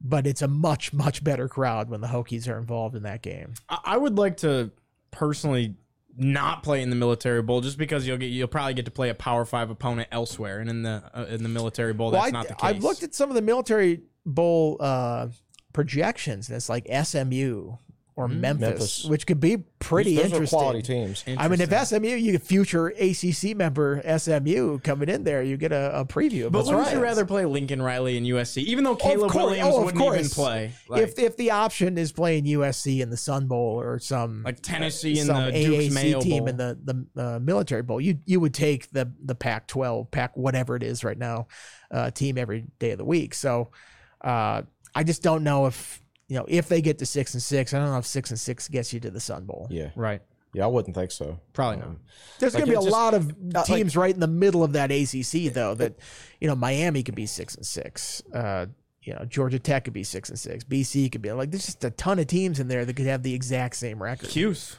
[0.00, 3.54] but it's a much much better crowd when the Hokies are involved in that game.
[3.68, 4.70] I would like to
[5.10, 5.76] personally
[6.18, 9.10] not play in the military bowl just because you'll get you'll probably get to play
[9.10, 12.30] a power five opponent elsewhere and in the uh, in the military bowl that's I,
[12.30, 12.62] not the case.
[12.62, 15.28] I've looked at some of the military bowl uh,
[15.72, 17.76] projections, and it's like SMU
[18.16, 19.04] or Memphis, Memphis.
[19.04, 20.58] which could be pretty Those interesting.
[20.58, 21.22] are quality teams.
[21.36, 25.70] I mean, if SMU, you get future ACC member SMU coming in there, you get
[25.70, 26.46] a, a preview.
[26.46, 29.44] of But those wouldn't you rather play Lincoln Riley and USC, even though Caleb course-
[29.44, 30.72] Williams oh, wouldn't even play?
[30.88, 34.62] Like, if if the option is playing USC in the Sun Bowl or some like
[34.62, 36.48] Tennessee in some the Duke's AAC Mayo team Bowl.
[36.48, 40.74] in the the uh, military bowl, you you would take the the Pac-12, Pac whatever
[40.74, 41.48] it is right now,
[41.90, 43.34] uh, team every day of the week.
[43.34, 43.72] So
[44.22, 44.62] uh,
[44.94, 47.72] I just don't know if you know if they get to six and six.
[47.74, 49.68] I don't know if six and six gets you to the Sun Bowl.
[49.70, 49.90] Yeah.
[49.96, 50.20] right,
[50.54, 51.38] Yeah, I wouldn't think so.
[51.52, 51.86] probably not.
[51.88, 52.00] Um,
[52.38, 54.26] There's Like, going to be a just- lot of uh, like- teams right in the
[54.26, 55.74] middle of that ACC though.
[55.74, 55.94] That
[56.40, 58.22] you know Miami could be six and six.
[58.34, 58.66] Uh,
[59.02, 60.64] you know Georgia Tech could be six and six.
[60.64, 63.22] BC could be like there's just a ton of teams in there that could have
[63.22, 64.28] the exact same record.
[64.28, 64.74] Cuse,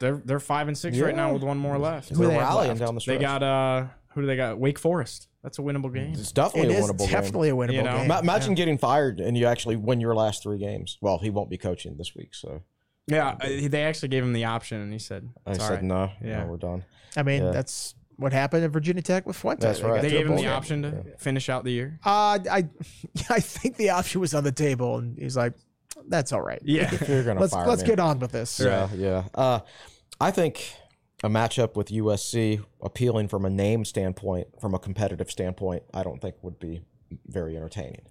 [0.00, 2.10] they're they're five and six right now with one more left.
[2.10, 2.80] Who They're they have rallying left?
[2.80, 4.58] down the They got uh, who do they got?
[4.58, 5.28] Wake Forest.
[5.42, 6.12] That's a winnable game.
[6.12, 7.90] It's It definitely a is winnable definitely a winnable You know?
[7.92, 7.98] game.
[8.00, 8.08] game.
[8.08, 10.98] Ma- imagine getting fired and you actually win your last three games.
[11.00, 12.62] Well, he won't be coaching this week, so
[13.06, 16.10] Yeah, uh, they actually gave him the option, and he said, I said right." no.
[16.22, 16.42] Yeah.
[16.44, 16.84] no, we're done.
[17.16, 17.50] I mean, Yeah.
[17.52, 19.66] that's what happened at Virginia Tech with Fuente.
[19.66, 19.94] That's right.
[19.96, 20.50] got They gave him the game.
[20.50, 21.98] option to finish out the year.
[22.04, 22.68] Uh, I
[23.30, 25.54] I think the option was on the table, and he's like,
[26.06, 26.60] "That's all right.
[26.62, 27.88] Yeah, you're gonna let's fire let's me.
[27.88, 29.24] get on with this." Yeah, yeah.
[29.34, 29.60] Uh,
[30.20, 30.74] I think
[31.22, 36.20] a matchup with USC, appealing from a name standpoint, from a competitive standpoint, I don't
[36.20, 36.82] think would be
[37.26, 38.02] very entertaining.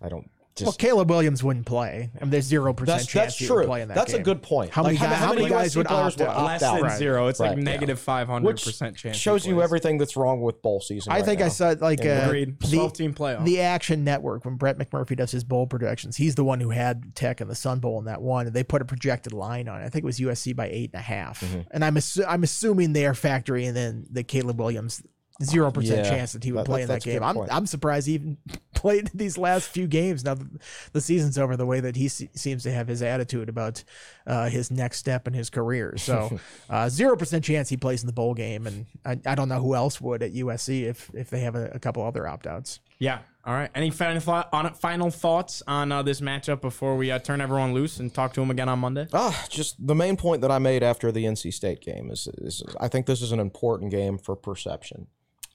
[0.00, 0.30] I don't.
[0.58, 2.10] Just, Well, Caleb Williams wouldn't play.
[2.20, 3.56] I mean, there's zero percent chance that's he true.
[3.58, 4.00] would play in that game.
[4.02, 4.70] That's a good point.
[4.72, 6.44] How many Like, guys- how many guys USC would players opt out?
[6.44, 6.74] less out?
[6.74, 6.98] than Right.
[6.98, 7.26] zero.
[7.28, 7.64] It's like Right, yeah.
[7.64, 9.16] negative five hundred percent chance.
[9.16, 11.12] shows you everything that's wrong with bowl season.
[11.12, 11.48] I right think I now.
[11.50, 12.22] said like Yeah.
[12.24, 12.60] uh, Agreed.
[12.60, 13.44] the, Twelve team playoff.
[13.44, 16.16] the Action Network when Brett McMurphy does his bowl projections.
[16.16, 18.64] He's the one who had Tech in the Sun Bowl in that one, and they
[18.64, 19.80] put a projected line on.
[19.80, 19.84] it.
[19.84, 21.40] I think it was USC by eight and a half.
[21.40, 21.60] Mm-hmm.
[21.70, 25.02] And I'm assu- I'm assuming they are factoring in the Caleb Williams
[25.42, 26.10] zero percent Yeah.
[26.10, 27.22] chance that he would That- play in that that's a good game.
[27.22, 27.38] I'm.
[27.50, 28.38] I'm surprised even
[28.78, 30.24] played these last few games.
[30.24, 30.46] Now that
[30.92, 33.82] the season's over, the way that he se- seems to have his attitude about
[34.26, 35.96] uh, his next step in his career.
[35.96, 36.38] So
[36.70, 39.60] uh, zero percent chance he plays in the bowl game, and I, I don't know
[39.60, 42.80] who else would at USC if if they have a, a couple other opt outs.
[42.98, 43.18] Yeah.
[43.44, 43.70] All right.
[43.74, 44.76] Any final thought on it?
[44.76, 48.42] Final thoughts on uh, this matchup before we uh, turn everyone loose and talk to
[48.42, 49.06] him again on Monday?
[49.12, 52.62] Ah, just the main point that I made after the NC State game is, is
[52.78, 55.06] I think this is an important game for perception.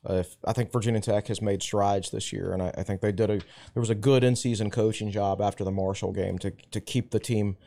[0.05, 3.11] Uh, I think Virginia Tech has made strides this year, and I, I think they
[3.11, 6.51] did a there was a good in season coaching job after the Marshall game to
[6.71, 7.57] to keep the team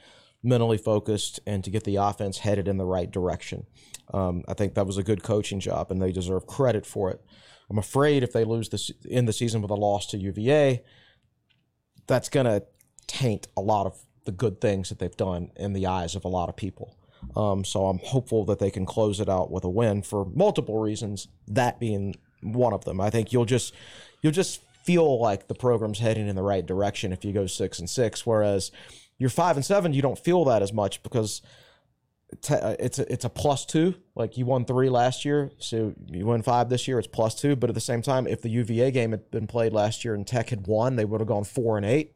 [0.43, 3.67] mentally focused and to get the offense headed in the right direction.
[4.13, 7.21] Um, I think that was a good coaching job, and they deserve credit for it.
[7.69, 10.85] I'm afraid if they lose this in the season with a loss to UVA,
[12.07, 12.65] that's going to
[13.07, 16.29] taint a lot of the good things that they've done in the eyes of a
[16.29, 16.97] lot of people.
[17.35, 20.79] Um, so I'm hopeful that they can close it out with a win for multiple
[20.79, 21.29] reasons.
[21.49, 22.15] That being
[22.53, 23.01] one of them.
[23.01, 23.75] I think you'll just
[24.23, 27.79] you'll just feel like the program's heading in the right direction if you go six
[27.79, 28.25] and six.
[28.25, 28.71] Whereas
[29.19, 31.43] you're five and seven, you don't feel that as much because
[32.51, 33.95] uh, it's a, it's a plus two.
[34.15, 36.99] Like you won three last year, so you win five this year.
[36.99, 37.57] It's plus two.
[37.57, 40.27] But at the same time, if the UVA game had been played last year and
[40.27, 42.15] Tech had won, they would have gone four and eight.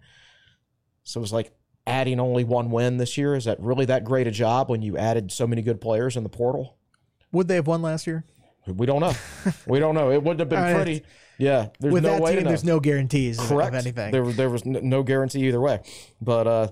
[1.05, 1.53] So it was like
[1.87, 3.35] adding only one win this year.
[3.35, 6.23] Is that really that great a job when you added so many good players in
[6.23, 6.77] the portal?
[7.33, 8.25] Would they have won last year?
[8.67, 9.15] We don't know.
[9.67, 10.11] we don't know.
[10.11, 11.03] It wouldn't have been pretty.
[11.39, 13.69] Yeah, there's with no that way team, there's no guarantees Correct.
[13.69, 14.13] of anything.
[14.13, 15.81] There, there was no guarantee either way.
[16.21, 16.69] But uh,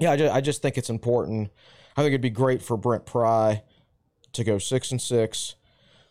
[0.00, 1.50] yeah, I just, I just think it's important.
[1.96, 3.62] I think it'd be great for Brent Pry
[4.32, 5.54] to go six and six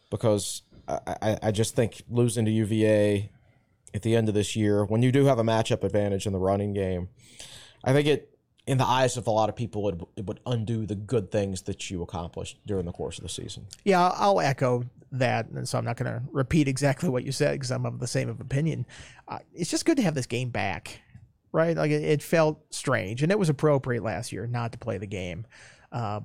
[0.09, 3.29] because I, I, I just think losing to UVA
[3.93, 6.39] at the end of this year, when you do have a matchup advantage in the
[6.39, 7.09] running game,
[7.83, 8.30] I think it
[8.71, 11.63] in the eyes of a lot of people, it, it would undo the good things
[11.63, 13.67] that you accomplished during the course of the season.
[13.83, 17.51] Yeah, I'll echo that, and so I'm not going to repeat exactly what you said
[17.51, 18.85] because I'm of the same opinion.
[19.27, 21.01] Uh, it's just good to have this game back,
[21.51, 21.75] right?
[21.75, 25.05] Like it, it, felt strange, and it was appropriate last year not to play the
[25.05, 25.45] game,
[25.91, 26.21] uh,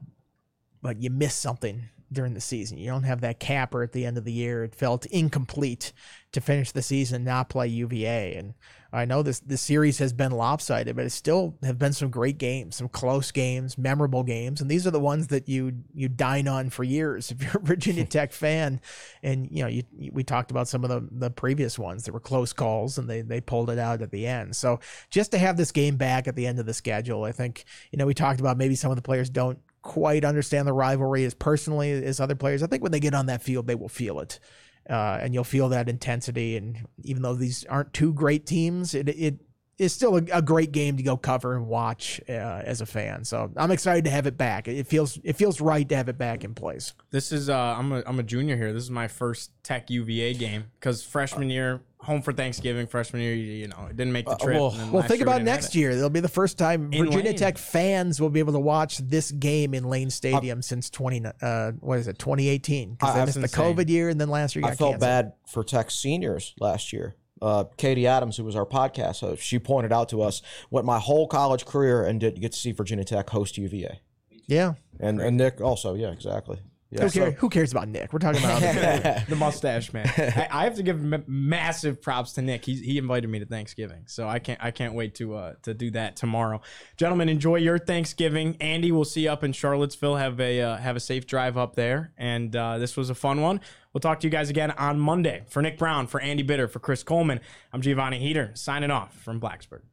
[0.82, 1.82] but you missed something
[2.12, 2.78] during the season.
[2.78, 4.62] You don't have that capper at the end of the year.
[4.62, 5.92] It felt incomplete
[6.30, 8.36] to finish the season not play UVA.
[8.36, 8.54] And
[8.96, 12.38] I know this this series has been lopsided, but it still have been some great
[12.38, 16.48] games, some close games, memorable games, and these are the ones that you you dine
[16.48, 18.80] on for years if you're a Virginia Tech fan.
[19.22, 19.82] And you know, you,
[20.12, 23.20] we talked about some of the the previous ones that were close calls, and they
[23.20, 24.56] they pulled it out at the end.
[24.56, 24.80] So
[25.10, 27.98] just to have this game back at the end of the schedule, I think you
[27.98, 31.34] know we talked about maybe some of the players don't quite understand the rivalry as
[31.34, 32.62] personally as other players.
[32.62, 34.40] I think when they get on that field, they will feel it.
[34.88, 36.56] Uh, and you'll feel that intensity.
[36.56, 39.40] And even though these aren't two great teams, it, it
[39.78, 43.24] is still a, a, great game to go cover and watch uh, as a fan.
[43.24, 44.68] So I'm excited to have it back.
[44.68, 46.94] It feels it feels right to have it back in place.
[47.10, 48.72] This is uh, I'm a I'm a junior here.
[48.72, 52.86] This is my first Tech UVA game because freshman year home for Thanksgiving.
[52.86, 54.56] Freshman year, you know, it didn't make the uh, trip.
[54.56, 55.90] Uh, well, well think about next year.
[55.90, 57.36] It'll be the first time in Virginia Lane.
[57.36, 61.26] Tech fans will be able to watch this game in Lane Stadium uh, since 20
[61.42, 64.64] uh, what is it 2018 because they missed the COVID year and then last year
[64.64, 65.00] I felt canceled.
[65.00, 69.58] bad for Tech seniors last year uh, Katie Adams, who was our podcast host, she
[69.58, 73.04] pointed out to us what my whole college career and did get to see Virginia
[73.04, 74.00] Tech host UVA.
[74.46, 75.94] Yeah, and and Nick also.
[75.94, 76.60] Yeah, exactly.
[76.90, 78.12] Yeah, who, cares, so, who cares about Nick?
[78.12, 78.60] We're talking about
[79.28, 80.08] the mustache man.
[80.16, 82.64] I, I, have to give m- massive props to Nick.
[82.64, 85.74] He, he invited me to Thanksgiving, so I can't I can't wait to uh, to
[85.74, 86.60] do that tomorrow.
[86.96, 88.56] Gentlemen, enjoy your Thanksgiving.
[88.60, 90.14] Andy, we'll see you up in Charlottesville.
[90.14, 92.12] Have a uh, have a safe drive up there.
[92.16, 93.60] And uh, this was a fun one.
[93.96, 95.44] We'll talk to you guys again on Monday.
[95.48, 97.40] For Nick Brown, for Andy Bitter, for Chris Coleman,
[97.72, 99.84] I'm Giovanni Heater, signing off from Blacksburg.